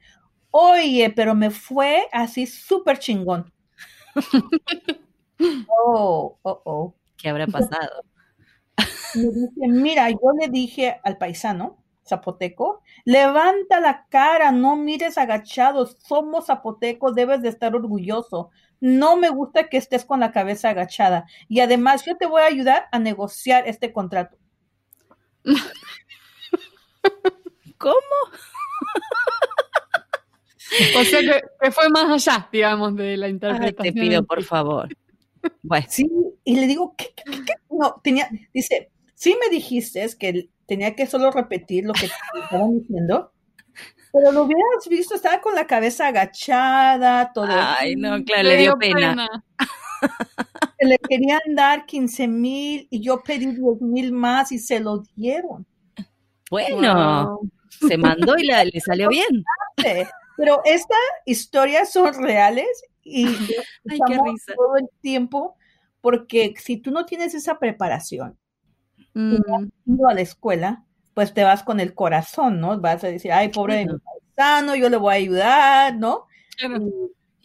[0.51, 3.51] oye, pero me fue así súper chingón.
[5.67, 6.95] oh, oh, oh.
[7.17, 8.03] ¿Qué habrá pasado?
[9.15, 15.97] Me dice, mira, yo le dije al paisano zapoteco, levanta la cara, no mires agachados,
[16.03, 18.49] somos zapotecos, debes de estar orgulloso.
[18.81, 21.25] No me gusta que estés con la cabeza agachada.
[21.47, 24.37] Y además, yo te voy a ayudar a negociar este contrato.
[27.77, 27.95] ¿Cómo?
[30.99, 33.93] o sea que, fue más allá, digamos, de la interpretación.
[33.93, 34.89] te pido, por favor.
[35.61, 35.85] Bueno.
[35.89, 36.09] Sí,
[36.43, 37.13] y le digo, ¿qué,
[37.69, 42.79] No, tenía, dice, sí me dijiste que tenía que solo repetir lo que te estaban
[42.79, 43.33] diciendo,
[44.13, 47.47] pero lo hubieras visto, estaba con la cabeza agachada, todo.
[47.49, 49.27] Ay, no, claro, le dio pena.
[50.83, 55.65] le querían dar 15 mil y yo pedí 10 mil más y se lo dieron.
[56.49, 59.43] Bueno, se mandó y le salió bien.
[60.37, 62.67] Pero estas historias son reales
[63.03, 64.53] y Ay, qué risa.
[64.55, 65.55] todo el tiempo
[66.01, 68.37] porque si tú no tienes esa preparación
[69.13, 69.35] mm.
[69.85, 72.79] y a la escuela, pues te vas con el corazón, ¿no?
[72.79, 76.27] Vas a decir, ay, pobre de mi paisano, yo le voy a ayudar, ¿no?
[76.59, 76.67] Y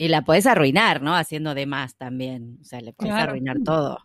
[0.07, 1.17] la puedes arruinar, ¿no?
[1.17, 2.59] Haciendo de más también.
[2.61, 3.99] O sea, le puedes arruinar todo.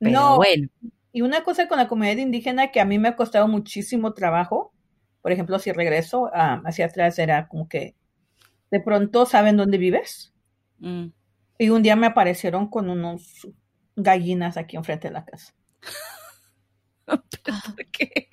[0.00, 0.68] no, bueno.
[1.12, 4.72] Y una cosa con la comunidad indígena que a mí me ha costado muchísimo trabajo,
[5.20, 7.94] por ejemplo, si regreso ah, hacia atrás, era como que
[8.70, 10.32] de pronto saben dónde vives.
[10.78, 11.06] Mm.
[11.58, 13.46] Y un día me aparecieron con unos
[13.94, 15.54] gallinas aquí enfrente de la casa.
[17.04, 18.28] ¿Por qué?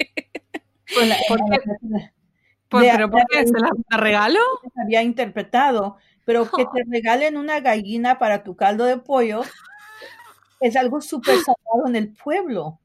[2.70, 3.46] ¿Pero por qué?
[3.46, 3.54] ¿Se
[3.90, 4.42] la regaló?
[4.82, 9.42] Había interpretado pero que te regalen una gallina para tu caldo de pollo.
[10.60, 12.80] es algo súper sagrado en el pueblo.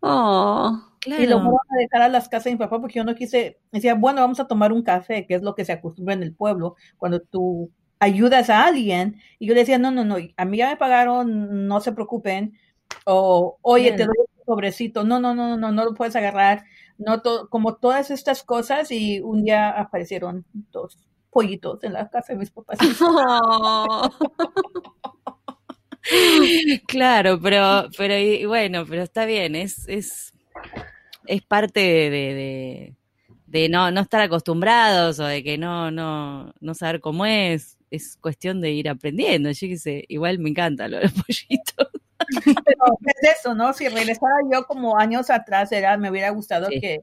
[0.00, 1.22] Oh, Claro.
[1.22, 3.60] Y lo fueron a dejar a las casas de mi papá porque yo no quise,
[3.70, 6.34] decía, bueno, vamos a tomar un café, que es lo que se acostumbra en el
[6.34, 7.70] pueblo, cuando tú
[8.00, 9.20] ayudas a alguien.
[9.38, 12.58] Y yo le decía, no, no, no, a mí ya me pagaron, no se preocupen.
[13.04, 15.04] O, oye, te doy un sobrecito.
[15.04, 16.64] No, no, no, no, no, no lo puedes agarrar.
[16.98, 20.98] No to- como todas estas cosas y un día aparecieron dos
[21.30, 22.78] pollitos en la casa de mis papás.
[23.00, 24.10] Oh.
[26.86, 30.32] Claro, pero, pero y, bueno, pero está bien, es, es,
[31.26, 32.96] es parte de, de, de-
[33.46, 37.78] de no, no estar acostumbrados o de que no, no, no saber cómo es.
[37.92, 39.50] Es cuestión de ir aprendiendo.
[39.52, 41.88] Yo qué sé, igual me encanta lo de los pollitos.
[42.44, 43.72] Pero es eso, ¿no?
[43.72, 46.80] Si regresara yo como años atrás, era, me hubiera gustado Sí.
[46.80, 47.00] que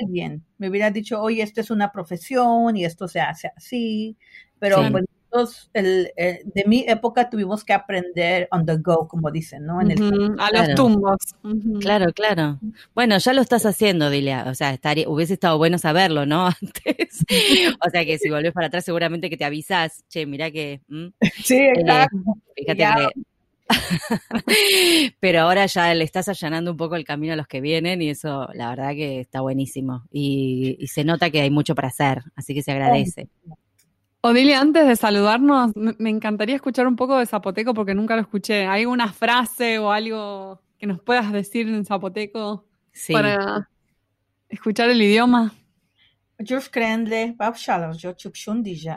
[0.00, 4.16] alguien me hubiera dicho, oye, esto es una profesión y esto se hace así.
[4.58, 4.90] Pero Sí.
[5.30, 9.82] pues el, el- de mi época tuvimos que aprender on the go, como dicen, ¿no?
[9.82, 10.66] En el, A Claro.
[10.68, 11.16] los tumbos.
[11.80, 12.58] Claro, claro.
[12.94, 14.46] Bueno, ya lo estás haciendo, Dilia.
[14.48, 16.46] O sea, estaría, hubiese estado bueno saberlo, ¿no?
[16.62, 17.22] Antes.
[17.86, 20.04] O sea que si volvés para atrás, seguramente que te avisás.
[20.08, 20.80] Che, mirá que.
[20.88, 21.12] ¿m?
[21.44, 22.16] Sí, Eh, exacto.
[22.56, 22.94] Fíjate Ya.
[23.14, 23.20] que.
[25.20, 28.10] Pero ahora ya le estás allanando un poco el camino a los que vienen y
[28.10, 30.04] eso, la verdad que está buenísimo.
[30.10, 33.28] Y, y se nota que hay mucho para hacer, así que se agradece.
[34.22, 38.22] Odilia, antes de saludarnos, me me encantaría escuchar un poco de zapoteco porque nunca lo
[38.22, 38.66] escuché.
[38.66, 43.12] ¿Hay una frase o algo que nos puedas decir en zapoteco Sí.
[43.12, 43.68] para
[44.48, 45.54] escuchar el idioma?
[48.80, 48.90] Yo.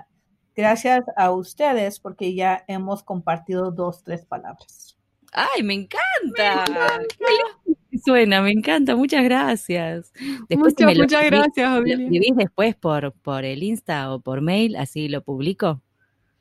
[0.60, 4.98] Gracias a ustedes porque ya hemos compartido dos, tres palabras.
[5.32, 6.66] ¡Ay, me encanta!
[6.68, 10.12] Lindo que Suena, me encanta, muchas gracias.
[10.50, 12.04] Después muchas, me lo muchas gracias, ¿Lo Odilia.
[12.04, 14.76] escribís después por, por el Insta o por mail?
[14.76, 15.82] Así lo publico.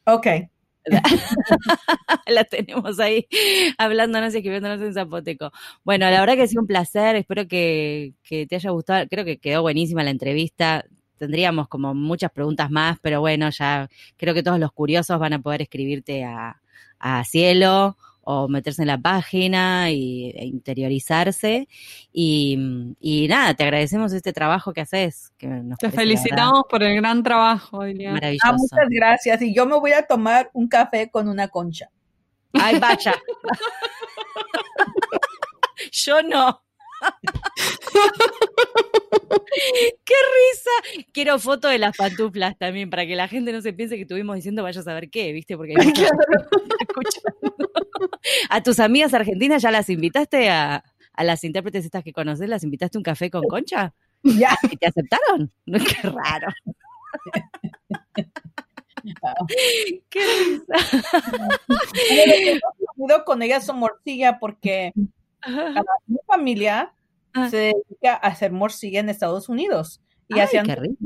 [0.04, 0.26] Ok,
[2.26, 3.28] la tenemos ahí
[3.78, 5.52] hablándonos y escribiéndonos en zapoteco.
[5.84, 9.24] Bueno, la verdad que ha sido un placer, espero que, que te haya gustado, creo
[9.24, 10.84] que quedó buenísima la entrevista.
[11.18, 15.38] Tendríamos como muchas preguntas más, pero bueno, ya creo que todos los curiosos van a
[15.40, 16.60] poder escribirte a,
[16.98, 17.96] a Cielo
[18.30, 21.66] o meterse en la página y, e interiorizarse.
[22.12, 22.58] Y,
[23.00, 25.32] y nada, te agradecemos este trabajo que haces.
[25.38, 28.10] Que nos Te felicitamos por el gran trabajo, verdad, Odilia.
[28.10, 28.52] ah, Maravilloso.
[28.58, 29.40] muchas gracias.
[29.42, 31.90] Y yo me voy a tomar un café con una concha.
[32.52, 33.14] Ay, vaya.
[35.92, 36.60] Yo no.
[40.04, 41.04] ¡Qué risa!
[41.12, 44.36] Quiero foto de las pantuflas también, para que la gente no se piense que estuvimos
[44.36, 45.56] diciendo vaya a saber qué, ¿viste?
[45.56, 46.08] Porque hay mucha
[46.80, 47.70] escuchando.
[48.50, 52.48] ¿A tus amigas argentinas ya las invitaste a, a las intérpretes estas que conoces?
[52.48, 53.94] ¿Las invitaste a un café con concha?
[54.22, 54.56] Ya.
[54.70, 55.52] ¿Y te aceptaron?
[55.66, 56.48] No, qué raro.
[60.10, 60.74] ¡Qué risa!
[62.10, 62.60] He
[63.24, 64.92] con ella su morcilla porque
[66.06, 66.92] mi familia
[67.34, 67.48] Ah.
[67.50, 70.96] se dedica a hacer morcilla en Estados Unidos y Ay, hacían el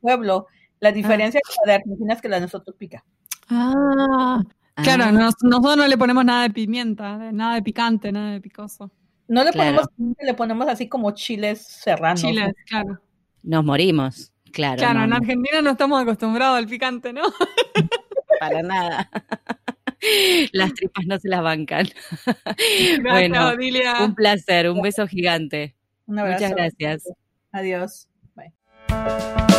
[0.00, 0.46] pueblo.
[0.80, 3.04] La diferencia con la de Argentina es que la de nosotros pica.
[3.48, 4.42] Ah,
[4.76, 8.40] claro, Ah, nos- nosotros no le ponemos nada de pimienta, nada de picante, nada de
[8.40, 8.90] picoso.
[9.26, 9.82] No le Claro.
[9.96, 12.20] ponemos, le ponemos así como chiles serranos.
[12.22, 13.00] Chile, claro.
[13.42, 14.32] Nos morimos.
[14.52, 17.22] Claro, Claro, no, en no, Argentina no estamos acostumbrados al picante, ¿no?
[18.40, 19.10] para nada.
[20.52, 21.88] Las tripas no se las bancan.
[22.26, 24.04] Gracias, Bueno, Odilia.
[24.04, 25.74] Un placer, un beso gigante.
[26.06, 26.44] Un abrazo.
[26.44, 27.04] Muchas gracias.
[27.52, 28.08] Adiós.
[28.34, 29.58] Bye.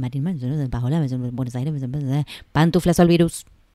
[0.00, 0.24] Marín,
[1.32, 1.74] Buenos Aires,
[2.52, 3.44] Pantuflas al virus.